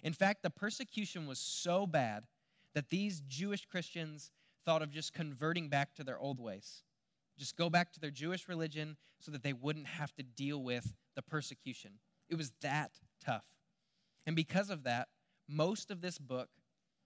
In 0.02 0.12
fact, 0.12 0.42
the 0.42 0.50
persecution 0.50 1.26
was 1.26 1.38
so 1.38 1.86
bad 1.86 2.24
that 2.74 2.90
these 2.90 3.22
Jewish 3.28 3.66
Christians 3.66 4.30
thought 4.64 4.82
of 4.82 4.90
just 4.90 5.12
converting 5.12 5.68
back 5.68 5.94
to 5.94 6.04
their 6.04 6.18
old 6.18 6.38
ways. 6.38 6.82
Just 7.38 7.56
go 7.56 7.70
back 7.70 7.92
to 7.92 8.00
their 8.00 8.10
Jewish 8.10 8.48
religion 8.48 8.96
so 9.18 9.32
that 9.32 9.42
they 9.42 9.52
wouldn't 9.52 9.86
have 9.86 10.14
to 10.16 10.22
deal 10.22 10.62
with 10.62 10.94
the 11.16 11.22
persecution. 11.22 11.92
It 12.28 12.36
was 12.36 12.52
that 12.60 12.92
tough. 13.24 13.44
And 14.26 14.36
because 14.36 14.70
of 14.70 14.84
that, 14.84 15.08
most 15.48 15.90
of 15.90 16.00
this 16.00 16.18
book 16.18 16.48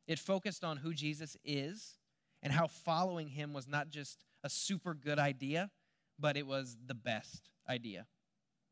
it 0.06 0.18
focused 0.18 0.64
on 0.64 0.76
who 0.78 0.92
Jesus 0.92 1.36
is 1.44 1.96
and 2.42 2.52
how 2.52 2.66
following 2.66 3.28
him 3.28 3.52
was 3.52 3.66
not 3.66 3.88
just 3.88 4.24
a 4.42 4.50
super 4.50 4.94
good 4.94 5.18
idea, 5.18 5.70
but 6.18 6.36
it 6.36 6.46
was 6.46 6.76
the 6.86 6.94
best 6.94 7.48
idea. 7.68 8.06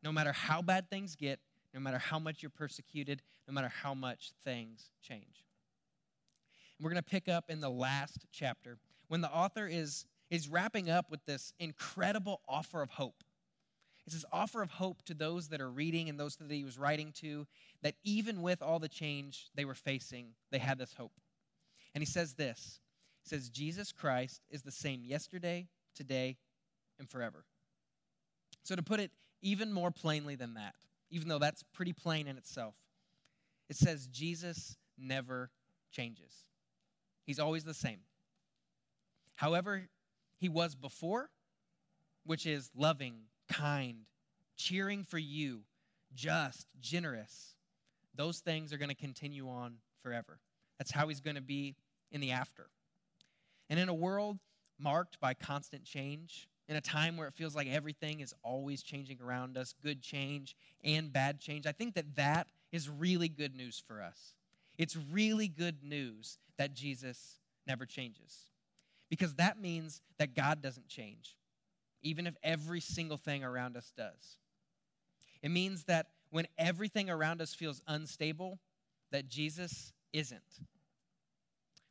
No 0.03 0.13
matter 0.13 0.33
how 0.33 0.61
bad 0.61 0.91
things 0.91 1.17
get, 1.17 1.41
no 1.73 1.81
matter 1.81 1.99
how 1.99 2.19
much 2.19 2.43
you're 2.43 2.51
persecuted, 2.51 3.23
no 3.49 3.55
matter 3.55 3.73
how 3.83 3.95
much 3.95 4.33
things 4.45 4.91
change. 5.01 5.47
And 6.77 6.85
we're 6.85 6.91
going 6.91 7.03
to 7.03 7.11
pick 7.11 7.29
up 7.29 7.49
in 7.49 7.61
the 7.61 7.71
last 7.71 8.27
chapter 8.31 8.79
when 9.09 9.23
the 9.23 9.31
author 9.31 9.67
is, 9.67 10.05
is 10.31 10.49
wrapping 10.49 10.91
up 10.91 11.11
with 11.11 11.25
this 11.25 11.55
incredible 11.59 12.43
offer 12.47 12.83
of 12.83 12.91
hope. 12.91 13.25
It's 14.07 14.15
this 14.15 14.25
offer 14.33 14.63
of 14.63 14.71
hope 14.71 15.03
to 15.03 15.15
those 15.15 15.49
that 15.49 15.61
are 15.61 15.71
reading 15.71 16.09
and 16.09 16.19
those 16.19 16.37
that 16.37 16.51
he 16.51 16.65
was 16.65 16.79
writing 16.79 17.13
to, 17.21 17.47
that 17.83 17.95
even 18.03 18.43
with 18.43 18.61
all 18.61 18.79
the 18.79 18.89
change 18.89 19.49
they 19.55 19.65
were 19.65 19.75
facing, 19.75 20.35
they 20.51 20.59
had 20.59 20.79
this 20.79 20.95
hope. 20.95 21.13
And 21.95 22.03
he 22.03 22.07
says 22.07 22.35
this 22.35 22.81
He 23.23 23.29
says, 23.29 23.49
Jesus 23.49 23.93
Christ 23.93 24.43
is 24.51 24.63
the 24.63 24.73
same 24.73 25.05
yesterday, 25.05 25.69
today, 25.95 26.37
and 26.99 27.09
forever. 27.09 27.45
So, 28.65 28.75
to 28.75 28.83
put 28.83 29.01
it 29.01 29.11
even 29.41 29.73
more 29.73 29.91
plainly 29.91 30.35
than 30.35 30.55
that, 30.55 30.75
even 31.11 31.29
though 31.29 31.39
that's 31.39 31.63
pretty 31.75 31.93
plain 31.93 32.27
in 32.27 32.37
itself, 32.37 32.75
it 33.69 33.77
says 33.77 34.07
Jesus 34.09 34.77
never 34.99 35.51
changes. 35.91 36.45
He's 37.25 37.39
always 37.39 37.65
the 37.65 37.75
same. 37.75 38.01
However, 39.37 39.89
he 40.39 40.49
was 40.49 40.75
before, 40.75 41.31
which 42.25 42.47
is 42.47 42.71
loving, 42.77 43.15
kind, 43.53 44.07
cheering 44.57 45.05
for 45.05 45.19
you, 45.19 45.61
just, 46.15 46.67
generous. 46.81 47.57
Those 48.15 48.41
things 48.41 48.73
are 48.73 48.79
going 48.79 48.89
to 48.89 48.95
continue 48.95 49.49
on 49.49 49.77
forever. 50.03 50.39
That's 50.79 50.91
how 50.91 51.09
he's 51.09 51.21
going 51.21 51.37
to 51.37 51.43
be 51.43 51.77
in 52.11 52.21
the 52.21 52.33
after. 52.33 52.69
And 53.71 53.79
in 53.79 53.89
a 53.89 53.95
world 53.95 54.39
marked 54.79 55.21
by 55.21 55.35
constant 55.35 55.85
change, 55.85 56.49
in 56.69 56.77
a 56.77 56.81
time 56.81 57.17
where 57.17 57.29
it 57.29 57.35
feels 57.35 57.55
like 57.55 57.69
everything 57.69 58.21
is 58.21 58.35
always 58.43 58.83
changing 58.83 59.19
around 59.23 59.57
us, 59.57 59.75
good 59.83 60.03
change 60.03 60.57
and 60.83 61.13
bad 61.13 61.41
change, 61.41 61.67
I 61.67 61.73
think 61.73 61.95
that 61.95 62.17
that 62.17 62.47
is 62.71 62.89
really 62.89 63.29
good 63.29 63.55
news 63.55 63.83
for 63.87 64.03
us. 64.03 64.35
It's 64.79 64.97
really 65.11 65.49
good 65.49 65.83
news 65.83 66.39
that 66.59 66.75
Jesus 66.75 67.41
never 67.67 67.87
changes. 67.87 68.51
Because 69.11 69.35
that 69.35 69.61
means 69.61 70.01
that 70.19 70.35
God 70.35 70.63
doesn't 70.63 70.89
change 70.89 71.37
even 72.03 72.27
if 72.27 72.37
every 72.43 72.81
single 72.81 73.17
thing 73.17 73.45
around 73.45 73.77
us 73.77 73.93
does. 73.97 74.37
It 75.43 75.51
means 75.51 75.85
that 75.85 76.09
when 76.31 76.47
everything 76.57 77.11
around 77.11 77.41
us 77.41 77.55
feels 77.55 77.83
unstable, 77.87 78.59
that 79.11 79.29
Jesus 79.29 79.93
isn't. 80.13 80.41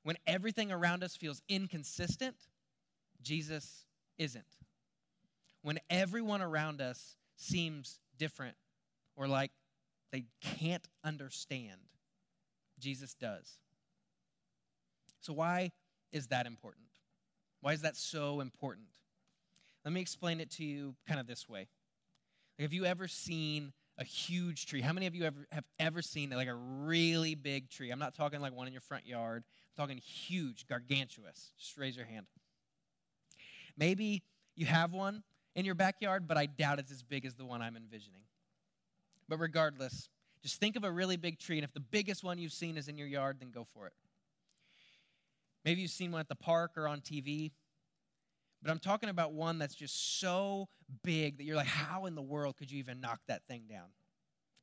When 0.04 0.18
everything 0.26 0.72
around 0.72 1.04
us 1.04 1.16
feels 1.16 1.42
inconsistent, 1.48 2.36
Jesus 3.22 3.86
isn't. 4.18 4.46
When 5.62 5.80
everyone 5.90 6.42
around 6.42 6.82
us 6.82 7.16
seems 7.36 8.00
different 8.18 8.56
or 9.16 9.28
like 9.28 9.52
they 10.12 10.26
can't 10.42 10.88
understand, 11.04 11.80
Jesus 12.80 13.14
does. 13.14 13.60
So, 15.20 15.34
why 15.34 15.72
is 16.12 16.28
that 16.28 16.48
important? 16.48 16.86
Why 17.62 17.74
is 17.74 17.82
that 17.82 17.96
so 17.96 18.42
important? 18.42 18.88
Let 19.84 19.94
me 19.94 20.02
explain 20.02 20.40
it 20.40 20.52
to 20.52 20.64
you 20.64 20.96
kind 21.08 21.20
of 21.20 21.28
this 21.28 21.50
way. 21.50 21.68
Like, 22.58 22.64
have 22.64 22.74
you 22.74 22.86
ever 22.86 23.08
seen 23.08 23.74
a 23.98 24.04
huge 24.04 24.68
tree? 24.68 24.82
How 24.82 24.94
many 24.94 25.08
of 25.08 25.16
you 25.16 25.24
ever 25.26 25.48
have 25.52 25.66
ever 25.80 26.02
seen 26.02 26.30
like 26.30 26.48
a 26.48 26.56
really 26.56 27.36
big 27.36 27.70
tree? 27.70 27.92
I'm 27.92 28.00
not 28.00 28.16
talking 28.16 28.42
like 28.42 28.54
one 28.54 28.68
in 28.68 28.74
your 28.74 28.82
front 28.82 29.08
yard. 29.08 29.44
I'm 29.46 29.84
talking 29.84 29.98
huge, 29.98 30.68
gargantuous. 30.68 31.54
Just 31.58 31.78
raise 31.78 31.96
your 31.96 32.06
hand. 32.06 32.28
Maybe 33.78 34.24
you 34.56 34.66
have 34.66 34.94
one 34.94 35.24
in 35.56 35.66
your 35.66 35.76
backyard, 35.76 36.28
but 36.28 36.38
I 36.38 36.46
doubt 36.46 36.80
it's 36.80 36.92
as 36.92 37.04
big 37.04 37.26
as 37.26 37.36
the 37.36 37.46
one 37.46 37.62
I'm 37.62 37.76
envisioning. 37.76 38.22
But 39.28 39.40
regardless, 39.40 40.10
just 40.44 40.60
think 40.60 40.76
of 40.76 40.84
a 40.84 40.92
really 40.92 41.18
big 41.18 41.40
tree, 41.40 41.58
and 41.58 41.64
if 41.64 41.74
the 41.74 41.80
biggest 41.80 42.24
one 42.24 42.38
you've 42.38 42.54
seen 42.54 42.78
is 42.78 42.88
in 42.88 42.98
your 42.98 43.08
yard, 43.08 43.38
then 43.40 43.52
go 43.52 43.64
for 43.64 43.88
it. 43.88 43.94
Maybe 45.64 45.82
you've 45.82 45.92
seen 45.92 46.12
one 46.12 46.20
at 46.20 46.28
the 46.28 46.36
park 46.36 46.72
or 46.76 46.88
on 46.88 47.02
TV. 47.02 47.52
But 48.62 48.72
I'm 48.72 48.80
talking 48.80 49.10
about 49.10 49.34
one 49.34 49.58
that's 49.58 49.74
just 49.74 50.20
so 50.20 50.68
big 51.04 51.38
that 51.38 51.46
you're 51.46 51.56
like, 51.56 51.68
how 51.68 52.06
in 52.06 52.16
the 52.16 52.22
world 52.22 52.58
could 52.58 52.70
you 52.70 52.78
even 52.80 53.02
knock 53.02 53.20
that 53.28 53.44
thing 53.48 53.64
down? 53.70 53.88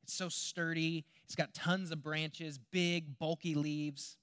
It's 0.03 0.13
so 0.13 0.29
sturdy, 0.29 1.05
it's 1.25 1.35
got 1.35 1.53
tons 1.53 1.91
of 1.91 2.01
branches, 2.01 2.57
big, 2.71 3.19
bulky 3.19 3.55
leaves. 3.55 4.17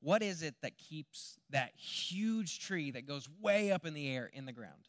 What 0.00 0.22
is 0.22 0.42
it 0.42 0.54
that 0.62 0.78
keeps 0.78 1.38
that 1.50 1.72
huge 1.76 2.60
tree 2.60 2.92
that 2.92 3.04
goes 3.04 3.28
way 3.40 3.72
up 3.72 3.84
in 3.84 3.94
the 3.94 4.08
air 4.08 4.30
in 4.32 4.46
the 4.46 4.52
ground? 4.52 4.88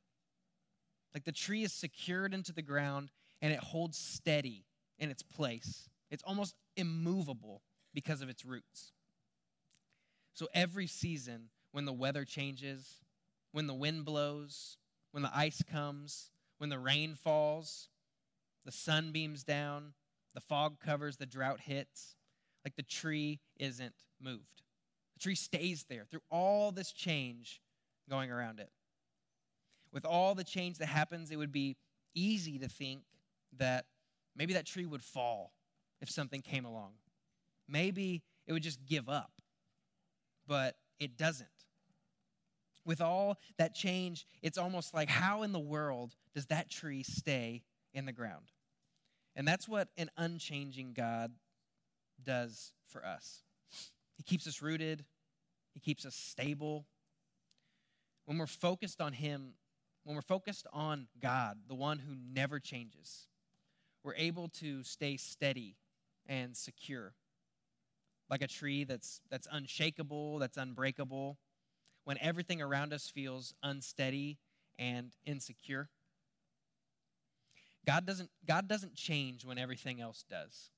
Like 1.13 1.25
the 1.25 1.31
tree 1.31 1.63
is 1.63 1.73
secured 1.73 2.33
into 2.33 2.53
the 2.53 2.61
ground 2.61 3.09
and 3.41 3.51
it 3.51 3.59
holds 3.59 3.97
steady 3.97 4.65
in 4.99 5.09
its 5.09 5.23
place. 5.23 5.89
It's 6.11 6.23
almost 6.23 6.55
immovable 6.77 7.63
because 7.93 8.21
of 8.21 8.29
its 8.29 8.45
roots. 8.45 8.93
So 10.33 10.47
every 10.53 10.87
season, 10.87 11.49
when 11.71 11.85
the 11.85 11.93
weather 11.93 12.23
changes, 12.23 13.01
when 13.51 13.67
the 13.67 13.73
wind 13.73 14.05
blows, 14.05 14.77
when 15.11 15.23
the 15.23 15.31
ice 15.35 15.61
comes, 15.71 16.31
when 16.57 16.69
the 16.69 16.79
rain 16.79 17.15
falls, 17.15 17.89
the 18.65 18.71
sun 18.71 19.11
beams 19.11 19.43
down, 19.43 19.93
the 20.35 20.41
fog 20.41 20.79
covers, 20.79 21.17
the 21.17 21.25
drought 21.25 21.59
hits, 21.61 22.15
like 22.63 22.75
the 22.75 22.83
tree 22.83 23.39
isn't 23.57 23.95
moved. 24.21 24.63
The 25.15 25.23
tree 25.23 25.35
stays 25.35 25.85
there 25.89 26.05
through 26.09 26.21
all 26.29 26.71
this 26.71 26.91
change 26.91 27.61
going 28.09 28.31
around 28.31 28.59
it. 28.59 28.69
With 29.91 30.05
all 30.05 30.35
the 30.35 30.43
change 30.43 30.77
that 30.77 30.87
happens, 30.87 31.31
it 31.31 31.37
would 31.37 31.51
be 31.51 31.77
easy 32.13 32.59
to 32.59 32.67
think 32.67 33.01
that 33.57 33.85
maybe 34.35 34.53
that 34.53 34.65
tree 34.65 34.85
would 34.85 35.03
fall 35.03 35.53
if 36.01 36.09
something 36.09 36.41
came 36.41 36.65
along. 36.65 36.91
Maybe 37.67 38.21
it 38.45 38.53
would 38.53 38.63
just 38.63 38.85
give 38.85 39.09
up. 39.09 39.31
But 40.47 40.75
it 40.99 41.17
doesn't. 41.17 41.47
With 42.85 43.01
all 43.01 43.37
that 43.57 43.75
change, 43.75 44.25
it's 44.41 44.57
almost 44.57 44.93
like 44.93 45.09
how 45.09 45.43
in 45.43 45.51
the 45.51 45.59
world 45.59 46.15
does 46.33 46.47
that 46.47 46.69
tree 46.69 47.03
stay 47.03 47.63
in 47.93 48.05
the 48.05 48.11
ground? 48.11 48.51
And 49.35 49.47
that's 49.47 49.67
what 49.67 49.89
an 49.97 50.09
unchanging 50.17 50.93
God 50.93 51.31
does 52.23 52.73
for 52.87 53.05
us. 53.05 53.43
He 54.17 54.23
keeps 54.23 54.47
us 54.47 54.61
rooted, 54.61 55.05
He 55.73 55.79
keeps 55.79 56.05
us 56.05 56.15
stable. 56.15 56.85
When 58.25 58.37
we're 58.37 58.47
focused 58.47 59.01
on 59.01 59.13
Him, 59.13 59.53
when 60.03 60.15
we're 60.15 60.21
focused 60.21 60.67
on 60.73 61.07
God, 61.21 61.57
the 61.67 61.75
one 61.75 61.99
who 61.99 62.15
never 62.33 62.59
changes, 62.59 63.27
we're 64.03 64.15
able 64.15 64.49
to 64.59 64.83
stay 64.83 65.17
steady 65.17 65.75
and 66.25 66.55
secure. 66.55 67.13
Like 68.29 68.41
a 68.41 68.47
tree 68.47 68.83
that's, 68.83 69.21
that's 69.29 69.47
unshakable, 69.51 70.39
that's 70.39 70.57
unbreakable, 70.57 71.37
when 72.09 72.17
everything 72.21 72.59
around 72.59 72.91
us 72.91 73.07
feels 73.07 73.53
unsteady 73.61 74.39
and 74.79 75.11
insecure. 75.27 75.89
God 77.85 78.07
doesn't, 78.07 78.31
God 78.47 78.67
doesn't 78.67 78.95
change 78.95 79.45
when 79.45 79.59
everything 79.59 80.01
else 80.01 80.25
does. 80.27 80.71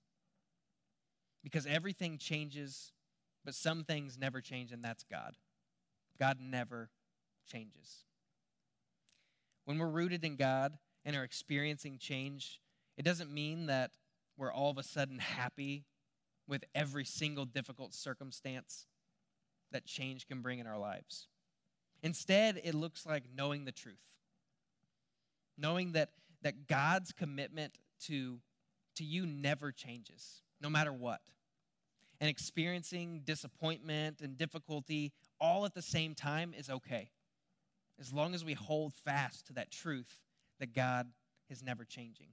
Because 1.42 1.66
everything 1.66 2.18
changes, 2.18 2.92
but 3.46 3.56
some 3.56 3.86
things 3.86 4.18
never 4.18 4.42
change, 4.42 4.74
and 4.74 4.84
that's 4.84 5.06
God. 5.06 5.38
God 6.20 6.40
never 6.42 6.90
changes. 7.50 8.04
When 9.64 9.78
we're 9.78 9.88
rooted 9.88 10.26
in 10.26 10.36
God 10.36 10.74
and 11.06 11.16
are 11.16 11.24
experiencing 11.24 11.98
change, 11.98 12.60
it 12.98 13.06
doesn't 13.06 13.34
mean 13.34 13.68
that 13.68 13.92
we're 14.36 14.52
all 14.52 14.72
of 14.72 14.78
a 14.78 14.84
sudden 14.84 15.20
happy 15.20 15.86
with 16.46 16.66
every 16.76 17.06
single 17.06 17.46
difficult 17.46 17.94
circumstance 17.94 18.86
that 19.72 19.86
change 19.86 20.28
can 20.28 20.42
bring 20.42 20.60
in 20.60 20.68
our 20.68 20.78
lives. 20.78 21.28
Instead, 22.04 22.60
it 22.64 22.74
looks 22.74 23.06
like 23.06 23.24
knowing 23.36 23.66
the 23.66 23.72
truth. 23.72 24.02
Knowing 25.58 25.92
that, 25.92 26.10
that 26.42 26.68
God's 26.68 27.12
commitment 27.12 27.78
to, 28.08 28.40
to 28.96 29.04
you 29.04 29.26
never 29.26 29.72
changes, 29.72 30.42
no 30.62 30.70
matter 30.70 30.92
what. 30.92 31.22
And 32.20 32.30
experiencing 32.30 33.22
disappointment 33.24 34.22
and 34.22 34.38
difficulty 34.38 35.12
all 35.40 35.66
at 35.66 35.74
the 35.74 35.82
same 35.82 36.16
time 36.16 36.54
is 36.58 36.70
okay, 36.70 37.12
as 38.00 38.14
long 38.14 38.34
as 38.34 38.46
we 38.46 38.54
hold 38.54 38.94
fast 38.94 39.48
to 39.48 39.54
that 39.54 39.72
truth 39.72 40.20
that 40.60 40.74
God 40.74 41.08
is 41.50 41.64
never 41.64 41.84
changing. 41.84 42.28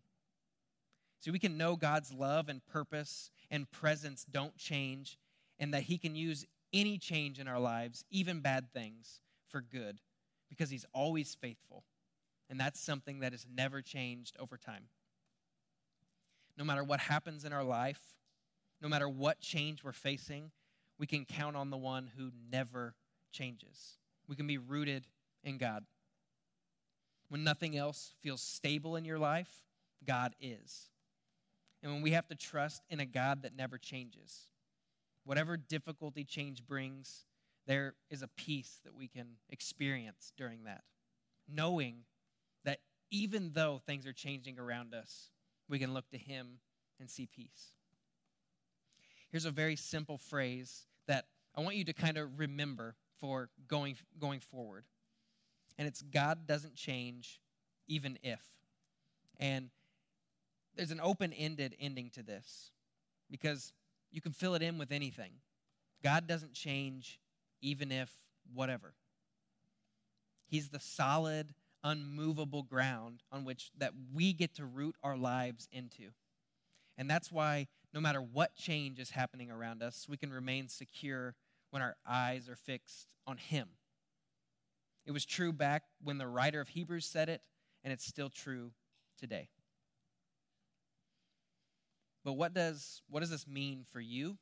So 1.21 1.33
we 1.33 1.39
can 1.39 1.59
know 1.59 1.75
God's 1.75 2.13
love 2.13 2.49
and 2.49 2.65
purpose 2.67 3.31
and 3.51 3.71
presence 3.71 4.25
don't 4.31 4.57
change, 4.57 5.19
and 5.59 5.75
that 5.75 5.85
He 5.85 5.99
can 5.99 6.15
use 6.15 6.47
any 6.73 6.99
change 6.99 7.39
in 7.39 7.49
our 7.49 7.59
lives, 7.59 8.05
even 8.11 8.41
bad 8.41 8.73
things, 8.73 9.21
for 9.49 9.61
good, 9.61 10.01
because 10.49 10.71
He's 10.71 10.87
always 10.93 11.35
faithful. 11.35 11.85
And 12.51 12.59
that's 12.59 12.81
something 12.81 13.21
that 13.21 13.33
has 13.33 13.47
never 13.53 13.83
changed 13.83 14.37
over 14.39 14.57
time. 14.57 14.85
No 16.57 16.65
matter 16.65 16.83
what 16.83 17.01
happens 17.01 17.45
in 17.45 17.53
our 17.53 17.65
life, 17.65 18.01
no 18.81 18.89
matter 18.89 19.09
what 19.09 19.41
change 19.41 19.85
we're 19.85 19.93
facing, 19.93 20.51
we 20.99 21.07
can 21.07 21.25
count 21.25 21.57
on 21.57 21.71
the 21.71 21.77
one 21.77 22.11
who 22.17 22.31
never 22.51 22.95
changes. 23.33 23.99
We 24.27 24.37
can 24.37 24.47
be 24.47 24.59
rooted 24.59 25.07
in 25.45 25.59
God. 25.59 25.85
When 27.29 27.45
nothing 27.45 27.77
else 27.77 28.15
feels 28.23 28.41
stable 28.41 28.97
in 28.97 29.05
your 29.05 29.19
life, 29.19 29.63
God 30.07 30.35
is 30.41 30.89
and 31.83 31.93
when 31.93 32.03
we 32.03 32.13
have 32.13 32.27
to 32.29 32.35
trust 32.35 32.83
in 32.91 33.01
a 33.01 33.07
God 33.07 33.43
that 33.43 33.57
never 33.57 33.79
changes. 33.79 34.47
Whatever 35.29 35.59
difficulty 35.59 36.25
change 36.25 36.67
brings, 36.67 37.27
there 37.67 37.97
is 38.09 38.23
a 38.23 38.29
peace 38.29 38.81
that 38.83 38.95
we 38.95 39.09
can 39.09 39.27
experience 39.51 40.33
during 40.39 40.65
that, 40.65 40.85
knowing 41.47 42.05
that 42.65 42.79
even 43.11 43.51
though 43.53 43.79
things 43.85 44.07
are 44.07 44.15
changing 44.15 44.59
around 44.59 44.95
us, 44.95 45.29
we 45.69 45.79
can 45.79 45.93
look 45.93 46.09
to 46.13 46.17
Him 46.17 46.61
and 46.99 47.11
see 47.11 47.27
peace. 47.27 47.75
Here's 49.31 49.45
a 49.45 49.51
very 49.51 49.77
simple 49.77 50.17
phrase 50.17 50.87
that 51.09 51.27
I 51.55 51.61
want 51.61 51.77
you 51.77 51.85
to 51.85 51.93
kind 51.93 52.17
of 52.17 52.39
remember 52.39 52.97
for 53.21 53.51
going, 53.69 53.97
going 54.19 54.41
forward. 54.41 54.87
And 55.77 55.87
it's 55.87 56.01
God 56.01 56.47
doesn't 56.47 56.75
change 56.75 57.39
even 57.87 58.19
if. 58.23 58.41
And 59.39 59.69
there's 60.75 60.91
an 60.91 61.03
open 61.03 61.35
ended 61.35 61.77
ending 61.79 62.09
to 62.15 62.23
this 62.23 62.71
because 63.31 63.75
you 64.11 64.21
can 64.21 64.33
fill 64.33 64.55
it 64.55 64.63
in 64.63 64.79
with 64.79 64.93
anything. 64.93 65.33
God 66.03 66.27
doesn't 66.27 66.53
change 66.53 67.19
even 67.61 67.91
if 67.91 68.11
whatever. 68.55 68.95
He's 70.47 70.69
the 70.69 70.81
solid, 70.81 71.55
unmovable 71.85 72.63
ground 72.63 73.23
on 73.31 73.45
which 73.45 73.71
that 73.77 73.93
we 74.15 74.33
get 74.33 74.55
to 74.57 74.65
root 74.65 74.97
our 75.03 75.17
lives 75.17 75.69
into. 75.73 76.11
And 76.97 77.09
that's 77.09 77.31
why 77.31 77.69
no 77.93 78.01
matter 78.01 78.21
what 78.21 78.57
change 78.57 78.99
is 78.99 79.11
happening 79.11 79.51
around 79.51 79.83
us, 79.83 80.07
we 80.09 80.17
can 80.17 80.33
remain 80.33 80.69
secure 80.69 81.35
when 81.71 81.83
our 81.83 81.97
eyes 82.07 82.49
are 82.49 82.57
fixed 82.57 83.15
on 83.27 83.37
him. 83.37 83.69
It 85.07 85.13
was 85.13 85.25
true 85.25 85.53
back 85.53 85.85
when 86.03 86.19
the 86.19 86.27
writer 86.27 86.61
of 86.61 86.69
Hebrews 86.69 87.07
said 87.07 87.29
it, 87.29 87.41
and 87.85 87.93
it's 87.93 88.05
still 88.05 88.29
true 88.29 88.73
today. 89.19 89.49
But 92.25 92.35
what 92.35 92.53
does, 92.53 93.03
what 93.09 93.21
does 93.21 93.31
this 93.31 93.47
mean 93.47 93.85
for 93.91 94.01
you? 94.01 94.39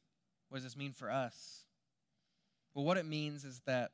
What 0.49 0.57
does 0.57 0.65
this 0.65 0.77
mean 0.77 0.93
for 0.93 1.11
us? 1.11 1.65
Well, 2.75 2.85
what 2.85 2.97
it 2.97 3.07
means 3.07 3.45
is 3.45 3.61
that 3.67 3.91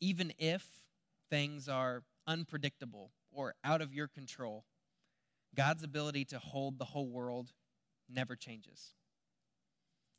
even 0.00 0.32
if 0.38 0.66
things 1.28 1.68
are 1.68 2.02
unpredictable 2.26 3.12
or 3.30 3.54
out 3.64 3.80
of 3.80 3.94
your 3.94 4.08
control, 4.08 4.64
God's 5.54 5.82
ability 5.82 6.24
to 6.26 6.38
hold 6.38 6.78
the 6.78 6.84
whole 6.86 7.08
world 7.08 7.52
never 8.08 8.36
changes. 8.36 8.94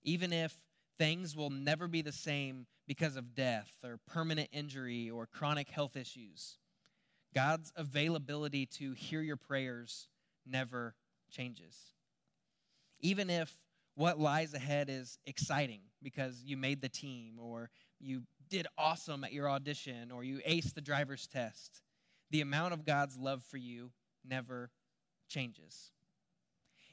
Even 0.04 0.34
if 0.34 0.56
things 0.98 1.36
will 1.36 1.50
never 1.50 1.88
be 1.88 2.02
the 2.02 2.12
same 2.12 2.66
because 2.88 3.16
of 3.16 3.36
death 3.36 3.72
or 3.84 4.00
permanent 4.08 4.50
injury 4.52 5.10
or 5.10 5.26
chronic 5.26 5.70
health 5.70 5.96
issues, 5.96 6.58
God's 7.34 7.72
availability 7.76 8.66
to 8.78 8.94
hear 8.94 9.22
your 9.22 9.38
prayers 9.38 10.08
never 10.46 10.96
changes 11.30 11.94
even 13.02 13.30
if 13.30 13.56
what 13.96 14.20
lies 14.20 14.54
ahead 14.54 14.90
is 14.90 15.18
exciting 15.26 15.82
because 16.02 16.42
you 16.46 16.58
made 16.58 16.82
the 16.82 16.90
team 16.90 17.40
or 17.40 17.70
you 18.00 18.24
did 18.50 18.68
awesome 18.78 19.24
at 19.24 19.34
your 19.34 19.50
audition 19.50 20.12
or 20.12 20.24
you 20.24 20.40
aced 20.48 20.74
the 20.74 20.82
driver's 20.82 21.28
test, 21.28 21.82
the 22.30 22.42
amount 22.42 22.74
of 22.74 22.86
God's 22.86 23.18
love 23.18 23.44
for 23.44 23.58
you 23.58 23.92
never 24.26 24.70
changes. 25.28 25.92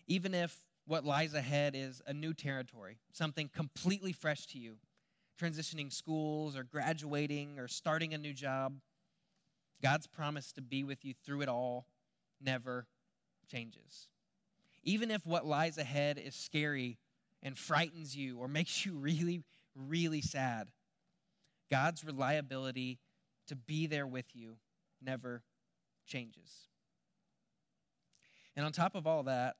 Even 0.07 0.35
if 0.35 0.57
what 0.87 1.05
lies 1.05 1.35
ahead 1.35 1.75
is 1.77 2.01
a 2.07 2.14
new 2.14 2.33
territory, 2.33 2.99
something 3.12 3.51
completely 3.55 4.12
fresh 4.12 4.47
to 4.47 4.59
you, 4.59 4.77
transitioning 5.40 5.92
schools 5.92 6.57
or 6.57 6.64
graduating 6.64 7.59
or 7.59 7.68
starting 7.68 8.14
a 8.14 8.18
new 8.18 8.33
job, 8.33 8.75
God's 9.83 10.07
promise 10.07 10.53
to 10.53 10.62
be 10.62 10.83
with 10.83 11.05
you 11.05 11.14
through 11.25 11.42
it 11.42 11.49
all 11.49 11.87
never 12.40 12.87
changes. 13.51 14.09
Even 14.88 15.11
if 15.11 15.27
what 15.27 15.44
lies 15.44 15.77
ahead 15.77 16.16
is 16.16 16.35
scary 16.35 16.96
and 17.42 17.59
frightens 17.59 18.16
you 18.16 18.38
or 18.38 18.48
makes 18.48 18.87
you 18.87 18.94
really, 18.98 19.42
really 19.74 20.22
sad, 20.22 20.70
God's 21.70 22.03
reliability 22.05 22.98
to 23.48 23.55
be 23.55 23.87
there 23.87 24.07
with 24.07 24.24
you 24.33 24.57
never 25.03 25.42
changes. 26.07 26.68
And 28.57 28.64
on 28.64 28.72
top 28.72 28.94
of 28.94 29.07
all 29.07 29.24
that, 29.24 29.57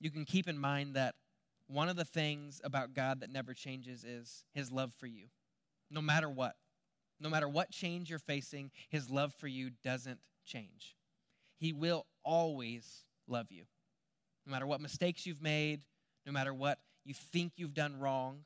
you 0.00 0.10
can 0.10 0.24
keep 0.24 0.48
in 0.48 0.58
mind 0.58 0.94
that 0.94 1.14
one 1.66 1.90
of 1.90 1.96
the 1.96 2.06
things 2.06 2.62
about 2.64 2.94
God 2.94 3.20
that 3.20 3.30
never 3.30 3.52
changes 3.52 4.02
is 4.02 4.44
his 4.54 4.72
love 4.72 4.94
for 4.94 5.06
you, 5.06 5.26
no 5.90 6.00
matter 6.00 6.30
what. 6.30 6.54
No 7.20 7.28
matter 7.28 7.50
what 7.50 7.70
change 7.70 8.08
you're 8.08 8.18
facing, 8.18 8.70
his 8.88 9.10
love 9.10 9.34
for 9.34 9.46
you 9.46 9.72
doesn't 9.84 10.20
change. 10.46 10.96
He 11.58 11.74
will 11.74 12.06
always 12.24 13.04
love 13.26 13.48
you. 13.50 13.64
No 14.48 14.52
matter 14.52 14.66
what 14.66 14.80
mistakes 14.80 15.26
you've 15.26 15.42
made, 15.42 15.82
no 16.24 16.32
matter 16.32 16.54
what 16.54 16.78
you 17.04 17.12
think 17.12 17.52
you've 17.56 17.74
done 17.74 18.00
wrong, 18.00 18.44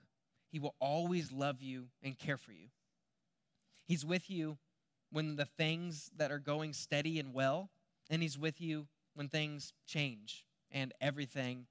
He 0.50 0.58
will 0.58 0.74
always 0.80 1.30
love 1.30 1.62
you 1.62 1.86
and 2.02 2.18
care 2.18 2.36
for 2.36 2.50
you. 2.50 2.66
He's 3.86 4.04
with 4.04 4.28
you 4.28 4.58
when 5.12 5.36
the 5.36 5.44
things 5.44 6.10
that 6.16 6.32
are 6.32 6.40
going 6.40 6.72
steady 6.72 7.20
and 7.20 7.32
well, 7.32 7.70
and 8.10 8.20
He's 8.20 8.36
with 8.36 8.60
you 8.60 8.88
when 9.14 9.28
things 9.28 9.72
change 9.86 10.44
and 10.72 10.92
everything 11.00 11.66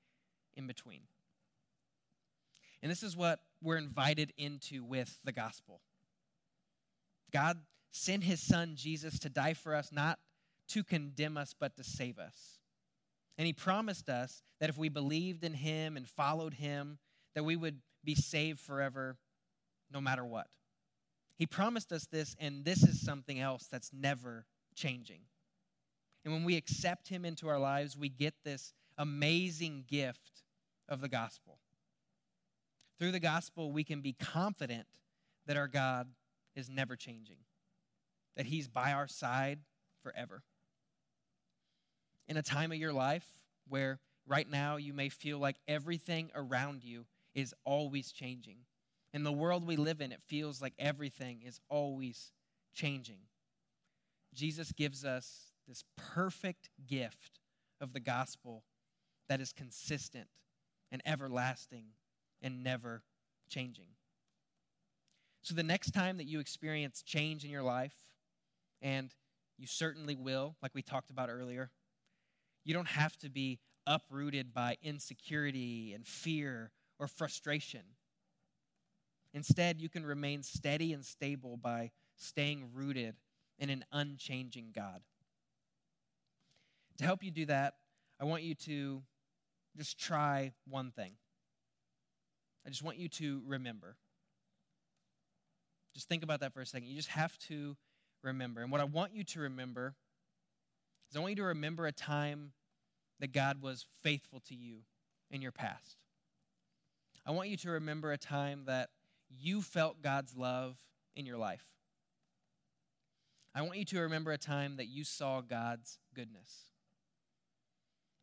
in 0.56 0.66
between. 0.66 1.02
And 2.82 2.90
this 2.90 3.04
is 3.04 3.18
what 3.18 3.42
we're 3.62 3.78
invited 3.78 4.32
into 4.38 4.86
with 4.86 5.20
the 5.26 5.34
gospel. 5.34 5.82
God 7.34 7.58
sent 7.92 8.24
his 8.24 8.42
son 8.42 8.76
Jesus 8.78 9.20
to 9.20 9.30
die 9.30 9.56
for 9.56 9.76
us, 9.76 9.92
not 9.92 10.20
to 10.70 10.86
condemn 10.86 11.36
us, 11.36 11.54
but 11.58 11.76
to 11.76 11.84
save 11.84 12.18
us. 12.18 12.61
And 13.38 13.48
he 13.48 13.54
promised 13.54 14.10
us 14.10 14.44
that 14.60 14.70
if 14.70 14.78
we 14.78 14.90
believed 14.90 15.44
in 15.44 15.54
him 15.54 15.98
and 15.98 16.08
followed 16.08 16.54
him, 16.56 17.00
that 17.34 17.44
we 17.44 17.56
would 17.56 17.80
be 18.04 18.16
saved 18.16 18.60
forever, 18.60 19.18
no 19.92 20.02
matter 20.02 20.26
what. 20.26 20.48
He 21.38 21.46
promised 21.48 21.92
us 21.92 22.06
this, 22.06 22.36
and 22.40 22.66
this 22.66 22.84
is 22.84 23.02
something 23.02 23.40
else 23.40 23.66
that's 23.66 23.92
never 23.94 24.46
changing. 24.76 25.22
And 26.24 26.34
when 26.34 26.44
we 26.44 26.56
accept 26.56 27.08
him 27.08 27.26
into 27.26 27.48
our 27.48 27.60
lives, 27.60 27.98
we 27.98 28.10
get 28.10 28.36
this 28.44 28.74
amazing 28.98 29.86
gift 29.88 30.44
of 30.88 31.02
the 31.02 31.10
gospel. 31.10 31.58
Through 33.00 33.12
the 33.12 33.20
gospel, 33.20 33.72
we 33.72 33.84
can 33.84 34.02
be 34.02 34.14
confident 34.14 34.86
that 35.48 35.58
our 35.58 35.68
God 35.68 36.10
is 36.56 36.70
never 36.70 36.96
changing, 36.96 37.38
that 38.36 38.46
he's 38.46 38.68
by 38.68 38.92
our 38.92 39.08
side 39.08 39.60
forever. 40.04 40.44
In 42.32 42.38
a 42.38 42.42
time 42.42 42.72
of 42.72 42.78
your 42.78 42.94
life 42.94 43.26
where 43.68 44.00
right 44.26 44.50
now 44.50 44.78
you 44.78 44.94
may 44.94 45.10
feel 45.10 45.38
like 45.38 45.58
everything 45.68 46.32
around 46.34 46.82
you 46.82 47.04
is 47.36 47.54
always 47.66 48.14
changing. 48.14 48.60
In 49.14 49.26
the 49.26 49.34
world 49.34 49.68
we 49.68 49.76
live 49.76 50.00
in, 50.00 50.14
it 50.14 50.22
feels 50.30 50.62
like 50.62 50.72
everything 50.80 51.42
is 51.46 51.60
always 51.68 52.32
changing. 52.74 53.18
Jesus 54.34 54.72
gives 54.72 55.04
us 55.04 55.52
this 55.68 55.84
perfect 55.98 56.70
gift 56.88 57.42
of 57.82 57.92
the 57.92 58.00
gospel 58.00 58.64
that 59.28 59.42
is 59.42 59.52
consistent 59.52 60.30
and 60.90 61.02
everlasting 61.06 61.88
and 62.42 62.64
never 62.64 63.04
changing. 63.50 63.90
So, 65.42 65.54
the 65.54 65.64
next 65.64 65.92
time 65.92 66.16
that 66.16 66.28
you 66.28 66.40
experience 66.40 67.04
change 67.04 67.44
in 67.44 67.52
your 67.52 67.64
life, 67.64 67.98
and 68.82 69.14
you 69.58 69.68
certainly 69.68 70.16
will, 70.16 70.56
like 70.64 70.74
we 70.74 70.82
talked 70.82 71.10
about 71.10 71.30
earlier, 71.30 71.72
you 72.64 72.74
don't 72.74 72.88
have 72.88 73.18
to 73.18 73.30
be 73.30 73.60
uprooted 73.88 74.54
by 74.54 74.78
insecurity 74.82 75.94
and 75.94 76.06
fear 76.06 76.72
or 77.00 77.08
frustration. 77.08 77.82
Instead, 79.34 79.80
you 79.80 79.90
can 79.90 80.06
remain 80.06 80.44
steady 80.44 80.94
and 80.94 81.06
stable 81.06 81.58
by 81.58 81.92
staying 82.18 82.70
rooted 82.74 83.16
in 83.58 83.70
an 83.70 83.86
unchanging 83.92 84.72
God. 84.76 85.02
To 86.98 87.06
help 87.06 87.24
you 87.24 87.32
do 87.32 87.46
that, 87.46 87.76
I 88.20 88.26
want 88.26 88.44
you 88.44 88.56
to 88.56 89.02
just 89.78 90.00
try 90.00 90.52
one 90.68 90.92
thing. 90.92 91.14
I 92.66 92.70
just 92.70 92.84
want 92.84 92.98
you 92.98 93.10
to 93.10 93.42
remember. 93.48 93.96
Just 95.96 96.08
think 96.08 96.24
about 96.24 96.42
that 96.42 96.54
for 96.54 96.62
a 96.62 96.66
second. 96.66 96.88
You 96.88 96.96
just 96.96 97.10
have 97.10 97.38
to 97.48 97.76
remember. 98.24 98.62
And 98.62 98.72
what 98.72 98.82
I 98.82 98.86
want 98.86 99.16
you 99.16 99.24
to 99.24 99.40
remember 99.40 99.96
is 101.12 101.18
I 101.18 101.20
want 101.20 101.32
you 101.32 101.38
to 101.38 101.44
remember 101.44 101.86
a 101.86 101.92
time 101.92 102.54
that 103.20 103.34
God 103.34 103.62
was 103.62 103.86
faithful 104.02 104.42
to 104.48 104.56
you 104.56 104.80
in 105.30 105.42
your 105.42 105.52
past. 105.52 105.98
I 107.26 107.32
want 107.32 107.50
you 107.50 107.58
to 107.58 107.72
remember 107.72 108.12
a 108.12 108.18
time 108.18 108.64
that 108.66 108.90
you 109.30 109.62
felt 109.62 110.02
God's 110.02 110.36
love 110.36 110.78
in 111.16 111.26
your 111.26 111.38
life. 111.38 111.66
I 113.54 113.62
want 113.62 113.78
you 113.78 113.86
to 113.86 114.00
remember 114.02 114.32
a 114.32 114.38
time 114.38 114.78
that 114.78 114.88
you 114.88 115.04
saw 115.04 115.42
God's 115.42 116.00
goodness. 116.16 116.72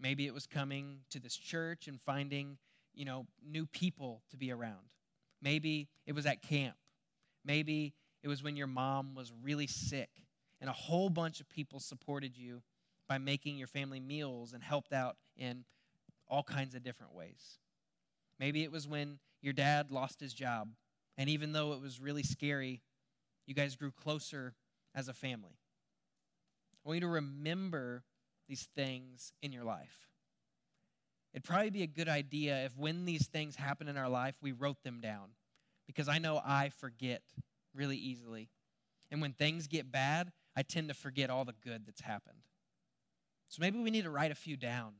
Maybe 0.00 0.26
it 0.26 0.34
was 0.34 0.46
coming 0.46 1.00
to 1.10 1.20
this 1.20 1.36
church 1.36 1.86
and 1.86 2.00
finding, 2.00 2.56
you 2.94 3.04
know, 3.04 3.26
new 3.46 3.66
people 3.66 4.22
to 4.30 4.36
be 4.36 4.50
around. 4.50 4.88
Maybe 5.42 5.88
it 6.06 6.14
was 6.14 6.24
at 6.24 6.42
camp. 6.42 6.76
Maybe 7.44 7.94
it 8.22 8.28
was 8.28 8.42
when 8.42 8.56
your 8.56 8.66
mom 8.66 9.14
was 9.14 9.32
really 9.42 9.66
sick 9.66 10.08
and 10.60 10.70
a 10.70 10.72
whole 10.72 11.10
bunch 11.10 11.40
of 11.40 11.48
people 11.48 11.78
supported 11.78 12.36
you 12.36 12.62
by 13.08 13.18
making 13.18 13.56
your 13.56 13.66
family 13.66 14.00
meals 14.00 14.52
and 14.52 14.62
helped 14.62 14.92
out 14.92 15.16
in 15.36 15.64
all 16.28 16.42
kinds 16.42 16.74
of 16.74 16.82
different 16.82 17.14
ways. 17.14 17.58
Maybe 18.38 18.62
it 18.62 18.70
was 18.70 18.86
when 18.86 19.18
your 19.40 19.52
dad 19.52 19.90
lost 19.90 20.20
his 20.20 20.34
job, 20.34 20.68
and 21.16 21.28
even 21.28 21.52
though 21.52 21.72
it 21.72 21.80
was 21.80 22.00
really 22.00 22.22
scary, 22.22 22.82
you 23.46 23.54
guys 23.54 23.76
grew 23.76 23.90
closer 23.90 24.54
as 24.94 25.08
a 25.08 25.14
family. 25.14 25.58
I 26.84 26.88
want 26.88 26.96
you 26.96 27.00
to 27.02 27.08
remember 27.08 28.04
these 28.48 28.68
things 28.76 29.32
in 29.42 29.52
your 29.52 29.64
life. 29.64 30.08
It'd 31.32 31.44
probably 31.44 31.70
be 31.70 31.82
a 31.82 31.88
good 31.88 32.08
idea 32.08 32.64
if 32.64 32.76
when 32.76 33.04
these 33.04 33.26
things 33.26 33.56
happen 33.56 33.88
in 33.88 33.96
our 33.96 34.08
life, 34.08 34.34
we 34.40 34.52
wrote 34.52 34.82
them 34.82 35.00
down. 35.00 35.30
Because 35.86 36.08
I 36.08 36.18
know 36.18 36.40
I 36.44 36.68
forget 36.68 37.22
really 37.74 37.96
easily. 37.96 38.50
And 39.10 39.22
when 39.22 39.32
things 39.32 39.66
get 39.66 39.90
bad, 39.90 40.32
I 40.56 40.62
tend 40.62 40.88
to 40.88 40.94
forget 40.94 41.30
all 41.30 41.44
the 41.44 41.54
good 41.64 41.86
that's 41.86 42.00
happened. 42.00 42.47
So 43.48 43.60
maybe 43.60 43.78
we 43.78 43.90
need 43.90 44.04
to 44.04 44.10
write 44.10 44.30
a 44.30 44.36
few 44.36 44.56
down. 44.56 44.94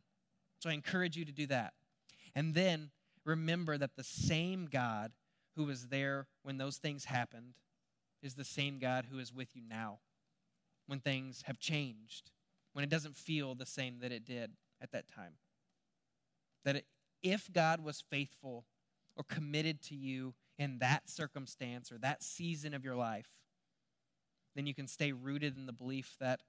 So 0.60 0.70
I 0.70 0.72
encourage 0.72 1.16
you 1.16 1.24
to 1.24 1.32
do 1.32 1.46
that. 1.46 1.74
And 2.34 2.54
then 2.54 2.90
remember 3.24 3.78
that 3.78 3.96
the 3.96 4.04
same 4.04 4.66
God 4.66 5.12
who 5.56 5.64
was 5.64 5.88
there 5.88 6.26
when 6.42 6.58
those 6.58 6.78
things 6.78 7.06
happened 7.06 7.54
is 8.22 8.34
the 8.34 8.44
same 8.44 8.78
God 8.78 9.06
who 9.10 9.18
is 9.18 9.32
with 9.32 9.54
you 9.54 9.62
now 9.68 9.98
when 10.86 11.00
things 11.00 11.42
have 11.46 11.58
changed, 11.58 12.30
when 12.72 12.82
it 12.82 12.90
doesn't 12.90 13.16
feel 13.16 13.54
the 13.54 13.66
same 13.66 13.98
that 14.00 14.12
it 14.12 14.24
did 14.24 14.52
at 14.80 14.90
that 14.92 15.08
time. 15.08 15.34
That 16.64 16.84
if 17.22 17.52
God 17.52 17.84
was 17.84 18.02
faithful 18.10 18.64
or 19.16 19.24
committed 19.24 19.82
to 19.82 19.94
you 19.94 20.34
in 20.58 20.78
that 20.78 21.08
circumstance 21.08 21.92
or 21.92 21.98
that 21.98 22.22
season 22.22 22.74
of 22.74 22.84
your 22.84 22.96
life, 22.96 23.28
then 24.56 24.66
you 24.66 24.74
can 24.74 24.88
stay 24.88 25.12
rooted 25.12 25.56
in 25.56 25.66
the 25.66 25.72
belief 25.72 26.16
that 26.20 26.40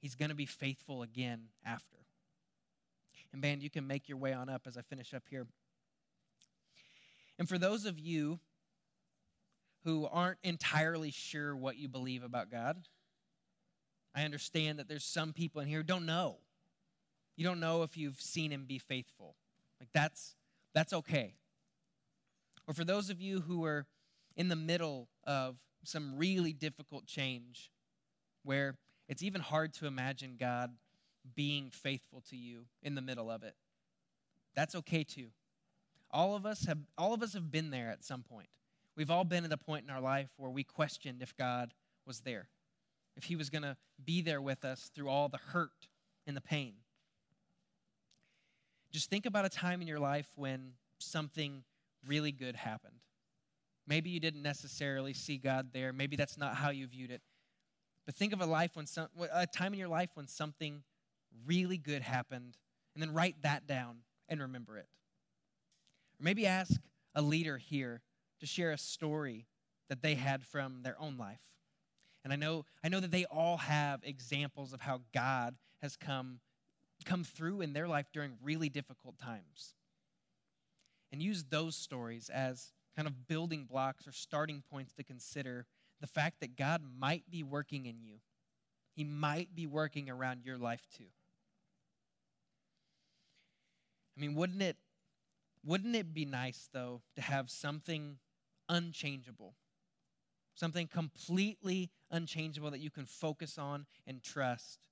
He's 0.00 0.14
going 0.14 0.28
to 0.28 0.34
be 0.34 0.46
faithful 0.46 1.02
again 1.02 1.48
after. 1.64 1.96
And, 3.32 3.42
band, 3.42 3.62
you 3.62 3.70
can 3.70 3.86
make 3.86 4.08
your 4.08 4.18
way 4.18 4.32
on 4.32 4.48
up 4.48 4.62
as 4.66 4.76
I 4.76 4.82
finish 4.82 5.12
up 5.12 5.24
here. 5.28 5.46
And 7.38 7.48
for 7.48 7.58
those 7.58 7.84
of 7.84 7.98
you 7.98 8.40
who 9.84 10.06
aren't 10.06 10.38
entirely 10.42 11.10
sure 11.10 11.54
what 11.54 11.76
you 11.76 11.88
believe 11.88 12.22
about 12.22 12.50
God, 12.50 12.78
I 14.14 14.24
understand 14.24 14.78
that 14.78 14.88
there's 14.88 15.04
some 15.04 15.32
people 15.32 15.60
in 15.60 15.68
here 15.68 15.78
who 15.78 15.84
don't 15.84 16.06
know. 16.06 16.38
You 17.36 17.44
don't 17.44 17.60
know 17.60 17.82
if 17.82 17.96
you've 17.96 18.20
seen 18.20 18.50
him 18.50 18.64
be 18.66 18.78
faithful. 18.78 19.36
Like 19.78 19.90
that's 19.92 20.34
that's 20.74 20.92
okay. 20.92 21.34
Or 22.66 22.74
for 22.74 22.84
those 22.84 23.10
of 23.10 23.20
you 23.20 23.40
who 23.40 23.64
are 23.64 23.86
in 24.36 24.48
the 24.48 24.56
middle 24.56 25.08
of 25.24 25.56
some 25.84 26.16
really 26.16 26.52
difficult 26.52 27.06
change 27.06 27.70
where 28.42 28.76
it's 29.08 29.22
even 29.22 29.40
hard 29.40 29.72
to 29.74 29.86
imagine 29.86 30.36
God 30.38 30.72
being 31.34 31.70
faithful 31.70 32.22
to 32.30 32.36
you 32.36 32.66
in 32.82 32.94
the 32.94 33.00
middle 33.00 33.30
of 33.30 33.42
it. 33.42 33.54
That's 34.54 34.74
okay 34.74 35.04
too. 35.04 35.28
All 36.10 36.34
of 36.34 36.46
us 36.46 36.64
have 36.64 36.78
all 36.96 37.14
of 37.14 37.22
us 37.22 37.34
have 37.34 37.50
been 37.50 37.70
there 37.70 37.90
at 37.90 38.04
some 38.04 38.22
point. 38.22 38.48
We've 38.96 39.10
all 39.10 39.24
been 39.24 39.44
at 39.44 39.52
a 39.52 39.56
point 39.56 39.84
in 39.84 39.90
our 39.90 40.00
life 40.00 40.30
where 40.36 40.50
we 40.50 40.64
questioned 40.64 41.22
if 41.22 41.36
God 41.36 41.72
was 42.06 42.20
there. 42.20 42.48
If 43.16 43.24
he 43.24 43.36
was 43.36 43.50
going 43.50 43.62
to 43.62 43.76
be 44.04 44.22
there 44.22 44.40
with 44.40 44.64
us 44.64 44.90
through 44.94 45.08
all 45.08 45.28
the 45.28 45.38
hurt 45.38 45.88
and 46.26 46.36
the 46.36 46.40
pain. 46.40 46.74
Just 48.90 49.10
think 49.10 49.26
about 49.26 49.44
a 49.44 49.48
time 49.48 49.80
in 49.80 49.86
your 49.86 49.98
life 49.98 50.28
when 50.34 50.72
something 50.98 51.62
really 52.06 52.32
good 52.32 52.56
happened. 52.56 53.00
Maybe 53.86 54.10
you 54.10 54.20
didn't 54.20 54.42
necessarily 54.42 55.12
see 55.12 55.38
God 55.38 55.68
there. 55.72 55.92
Maybe 55.92 56.16
that's 56.16 56.38
not 56.38 56.56
how 56.56 56.70
you 56.70 56.86
viewed 56.86 57.10
it. 57.10 57.22
But 58.08 58.14
think 58.14 58.32
of 58.32 58.40
a 58.40 58.46
life 58.46 58.74
when 58.74 58.86
some, 58.86 59.08
a 59.30 59.46
time 59.46 59.74
in 59.74 59.78
your 59.78 59.90
life 59.90 60.08
when 60.14 60.26
something 60.26 60.82
really 61.44 61.76
good 61.76 62.00
happened, 62.00 62.56
and 62.94 63.02
then 63.02 63.12
write 63.12 63.42
that 63.42 63.66
down 63.66 63.98
and 64.30 64.40
remember 64.40 64.78
it. 64.78 64.88
Or 66.18 66.24
maybe 66.24 66.46
ask 66.46 66.80
a 67.14 67.20
leader 67.20 67.58
here 67.58 68.00
to 68.40 68.46
share 68.46 68.70
a 68.70 68.78
story 68.78 69.44
that 69.90 70.00
they 70.00 70.14
had 70.14 70.42
from 70.42 70.80
their 70.82 70.98
own 70.98 71.18
life. 71.18 71.42
And 72.24 72.32
I 72.32 72.36
know, 72.36 72.64
I 72.82 72.88
know 72.88 73.00
that 73.00 73.10
they 73.10 73.26
all 73.26 73.58
have 73.58 74.00
examples 74.02 74.72
of 74.72 74.80
how 74.80 75.02
God 75.12 75.56
has 75.82 75.94
come, 75.94 76.40
come 77.04 77.24
through 77.24 77.60
in 77.60 77.74
their 77.74 77.88
life 77.88 78.06
during 78.10 78.38
really 78.42 78.70
difficult 78.70 79.18
times. 79.18 79.74
And 81.12 81.22
use 81.22 81.44
those 81.44 81.76
stories 81.76 82.30
as 82.30 82.72
kind 82.96 83.06
of 83.06 83.28
building 83.28 83.66
blocks 83.70 84.08
or 84.08 84.12
starting 84.12 84.62
points 84.70 84.94
to 84.94 85.04
consider 85.04 85.66
the 86.00 86.06
fact 86.06 86.40
that 86.40 86.56
God 86.56 86.82
might 86.98 87.24
be 87.30 87.42
working 87.42 87.86
in 87.86 88.00
you. 88.00 88.16
He 88.94 89.04
might 89.04 89.54
be 89.54 89.66
working 89.66 90.10
around 90.10 90.44
your 90.44 90.58
life 90.58 90.86
too. 90.96 91.04
I 94.16 94.20
mean, 94.20 94.34
wouldn't 94.34 94.62
it 94.62 94.76
wouldn't 95.64 95.94
it 95.94 96.14
be 96.14 96.24
nice 96.24 96.68
though 96.72 97.02
to 97.14 97.22
have 97.22 97.50
something 97.50 98.18
unchangeable? 98.68 99.54
Something 100.54 100.88
completely 100.88 101.90
unchangeable 102.10 102.70
that 102.70 102.80
you 102.80 102.90
can 102.90 103.06
focus 103.06 103.58
on 103.58 103.86
and 104.06 104.22
trust 104.22 104.88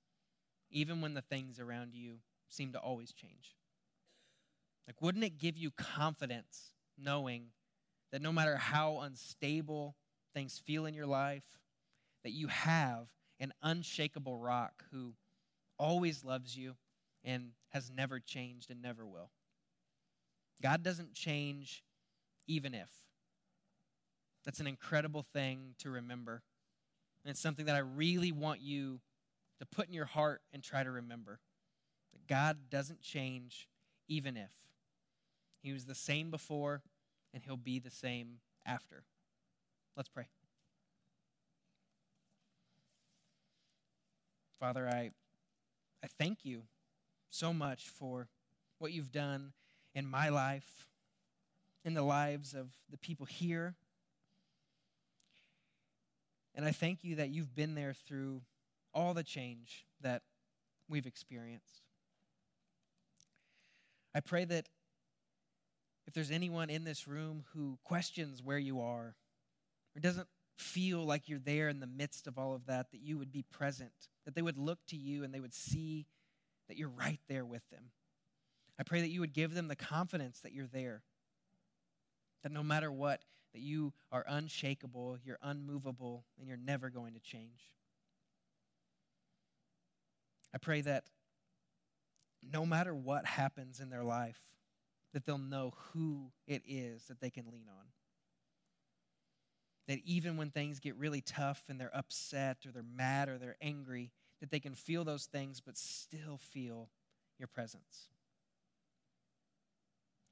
even 0.71 1.01
when 1.01 1.15
the 1.15 1.23
things 1.23 1.59
around 1.59 1.95
you 1.95 2.19
seem 2.49 2.73
to 2.73 2.79
always 2.79 3.13
change. 3.13 3.57
Like 4.87 5.01
wouldn't 5.03 5.25
it 5.25 5.39
give 5.39 5.57
you 5.57 5.71
confidence 5.73 6.73
knowing 6.97 7.47
that 8.13 8.23
no 8.23 8.33
matter 8.33 8.57
how 8.57 9.01
unstable 9.01 9.97
things 10.37 10.61
feel 10.67 10.85
in 10.85 10.93
your 10.93 11.07
life, 11.07 11.59
that 12.23 12.33
you 12.33 12.49
have 12.49 13.07
an 13.41 13.55
unshakable 13.63 14.37
rock 14.37 14.85
who 14.93 15.15
always 15.79 16.25
loves 16.25 16.55
you 16.55 16.77
and 17.25 17.53
has 17.71 17.91
never 17.91 18.21
changed 18.21 18.71
and 18.71 18.83
never 18.83 19.07
will. 19.07 19.31
God 20.63 20.83
doesn't 20.83 21.15
change 21.15 21.83
even 22.47 22.75
if. 22.75 22.91
That's 24.45 24.61
an 24.61 24.67
incredible 24.67 25.25
thing 25.33 25.75
to 25.79 25.89
remember. 25.89 26.43
And 27.25 27.31
it's 27.31 27.41
something 27.41 27.65
that 27.65 27.75
I 27.75 27.79
really 27.79 28.31
want 28.31 28.61
you 28.61 29.01
to 29.59 29.65
put 29.65 29.89
in 29.89 29.95
your 29.95 30.05
heart 30.05 30.43
and 30.53 30.63
try 30.63 30.85
to 30.85 30.91
remember. 30.91 31.41
That 32.13 32.27
God 32.27 32.69
doesn't 32.69 33.01
change 33.01 33.69
even 34.07 34.37
if. 34.37 34.53
He 35.63 35.73
was 35.73 35.87
the 35.87 35.95
same 35.95 36.31
before, 36.31 36.83
and 37.33 37.43
He'll 37.43 37.57
be 37.57 37.79
the 37.79 37.91
same 37.91 38.41
after. 38.67 39.05
Let's 39.97 40.11
pray. 40.11 40.27
Father, 44.61 44.87
I, 44.87 45.11
I 46.05 46.07
thank 46.19 46.45
you 46.45 46.63
so 47.31 47.55
much 47.55 47.89
for 47.89 48.29
what 48.79 48.93
you've 48.93 49.13
done 49.13 49.53
in 49.95 50.07
my 50.07 50.29
life, 50.29 50.87
in 51.85 51.95
the 51.95 52.03
lives 52.03 52.53
of 52.53 52.69
the 52.91 52.99
people 52.99 53.25
here. 53.25 53.75
And 56.55 56.65
I 56.65 56.73
thank 56.73 57.03
you 57.03 57.17
that 57.17 57.31
you've 57.31 57.55
been 57.55 57.75
there 57.75 57.95
through 57.95 58.43
all 58.93 59.15
the 59.15 59.23
change 59.23 59.87
that 60.03 60.23
we've 60.89 61.07
experienced. 61.07 61.83
I 64.15 64.21
pray 64.21 64.45
that 64.45 64.69
if 66.07 66.13
there's 66.13 66.31
anyone 66.31 66.69
in 66.71 66.85
this 66.85 67.09
room 67.09 67.45
who 67.55 67.79
questions 67.85 68.43
where 68.43 68.59
you 68.59 68.81
are 68.81 69.15
or 69.97 70.01
doesn't 70.01 70.29
feel 70.59 71.05
like 71.05 71.29
you're 71.29 71.39
there 71.39 71.69
in 71.69 71.81
the 71.81 71.87
midst 71.87 72.27
of 72.27 72.39
all 72.39 72.55
of 72.55 72.67
that, 72.67 72.91
that 72.91 73.01
you 73.01 73.19
would 73.19 73.33
be 73.33 73.43
present, 73.43 73.93
that 74.25 74.35
they 74.35 74.43
would 74.43 74.59
look 74.59 74.79
to 74.89 74.97
you 74.97 75.25
and 75.25 75.33
they 75.33 75.41
would 75.41 75.55
see 75.55 76.07
that 76.69 76.77
you're 76.77 76.89
right 76.89 77.21
there 77.29 77.45
with 77.45 77.69
them. 77.71 77.91
I 78.79 78.83
pray 78.83 79.01
that 79.01 79.11
you 79.11 79.21
would 79.21 79.33
give 79.33 79.55
them 79.55 79.69
the 79.69 79.77
confidence 79.77 80.41
that 80.41 80.53
you're 80.53 80.67
there, 80.67 81.03
that 82.43 82.53
no 82.53 82.63
matter 82.63 82.93
what, 82.93 83.23
that 83.55 83.61
you 83.61 83.93
are 84.13 84.25
unshakable, 84.29 85.19
you're 85.25 85.39
unmovable, 85.43 86.25
and 86.39 86.47
you're 86.47 86.59
never 86.59 86.91
going 86.91 87.15
to 87.15 87.21
change. 87.21 87.73
I 90.55 90.59
pray 90.59 90.83
that 90.83 91.05
no 92.43 92.67
matter 92.67 92.95
what 92.95 93.25
happens 93.25 93.81
in 93.81 93.89
their 93.89 94.05
life, 94.05 94.41
that 95.15 95.25
they'll 95.25 95.39
know 95.39 95.73
who 95.93 96.33
it 96.47 96.63
is 96.67 97.05
that 97.07 97.21
they 97.21 97.31
can 97.31 97.47
lean 97.51 97.67
on. 97.69 97.87
That 99.89 100.01
even 100.05 100.37
when 100.37 100.51
things 100.51 100.81
get 100.81 100.97
really 100.97 101.21
tough 101.21 101.63
and 101.69 101.81
they're 101.81 101.97
upset 101.97 102.59
or 102.67 102.73
they're 102.73 102.83
mad 102.83 103.29
or 103.29 103.39
they're 103.39 103.57
angry, 103.61 104.11
that 104.41 104.51
they 104.51 104.61
can 104.61 104.75
feel 104.75 105.05
those 105.05 105.27
things 105.27 105.61
but 105.61 105.77
still 105.77 106.39
feel 106.39 106.89
your 107.39 107.47
presence. 107.47 108.09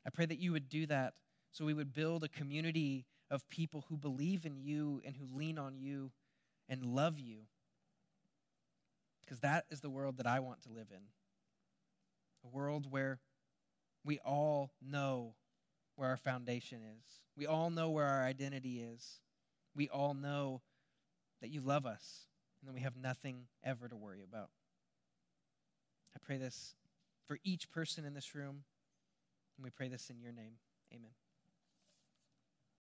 I 0.06 0.10
pray 0.10 0.26
that 0.26 0.38
you 0.38 0.52
would 0.52 0.68
do 0.68 0.86
that 0.86 1.14
so 1.52 1.64
we 1.64 1.74
would 1.74 1.92
build 1.92 2.24
a 2.24 2.28
community 2.28 3.06
of 3.30 3.48
people 3.48 3.84
who 3.88 3.96
believe 3.96 4.44
in 4.44 4.56
you 4.56 5.00
and 5.04 5.16
who 5.16 5.26
lean 5.36 5.58
on 5.58 5.78
you 5.78 6.10
and 6.68 6.84
love 6.84 7.18
you. 7.18 7.38
Because 9.20 9.40
that 9.40 9.64
is 9.70 9.80
the 9.80 9.90
world 9.90 10.18
that 10.18 10.26
I 10.26 10.40
want 10.40 10.62
to 10.62 10.68
live 10.68 10.88
in. 10.90 11.00
A 12.44 12.48
world 12.48 12.90
where 12.90 13.20
we 14.04 14.18
all 14.18 14.72
know 14.82 15.34
where 15.96 16.10
our 16.10 16.16
foundation 16.16 16.80
is. 16.82 17.20
We 17.36 17.46
all 17.46 17.70
know 17.70 17.90
where 17.90 18.06
our 18.06 18.22
identity 18.24 18.82
is. 18.82 19.20
We 19.74 19.88
all 19.88 20.14
know 20.14 20.62
that 21.40 21.50
you 21.50 21.60
love 21.60 21.86
us 21.86 22.26
and 22.60 22.68
that 22.68 22.74
we 22.74 22.80
have 22.80 22.96
nothing 22.96 23.46
ever 23.62 23.88
to 23.88 23.96
worry 23.96 24.22
about. 24.22 24.50
I 26.14 26.20
pray 26.24 26.36
this 26.38 26.74
for 27.26 27.38
each 27.42 27.70
person 27.70 28.04
in 28.04 28.14
this 28.14 28.34
room, 28.34 28.64
and 29.56 29.64
we 29.64 29.70
pray 29.70 29.88
this 29.88 30.10
in 30.10 30.20
your 30.20 30.32
name. 30.32 30.54
Amen. 30.92 31.10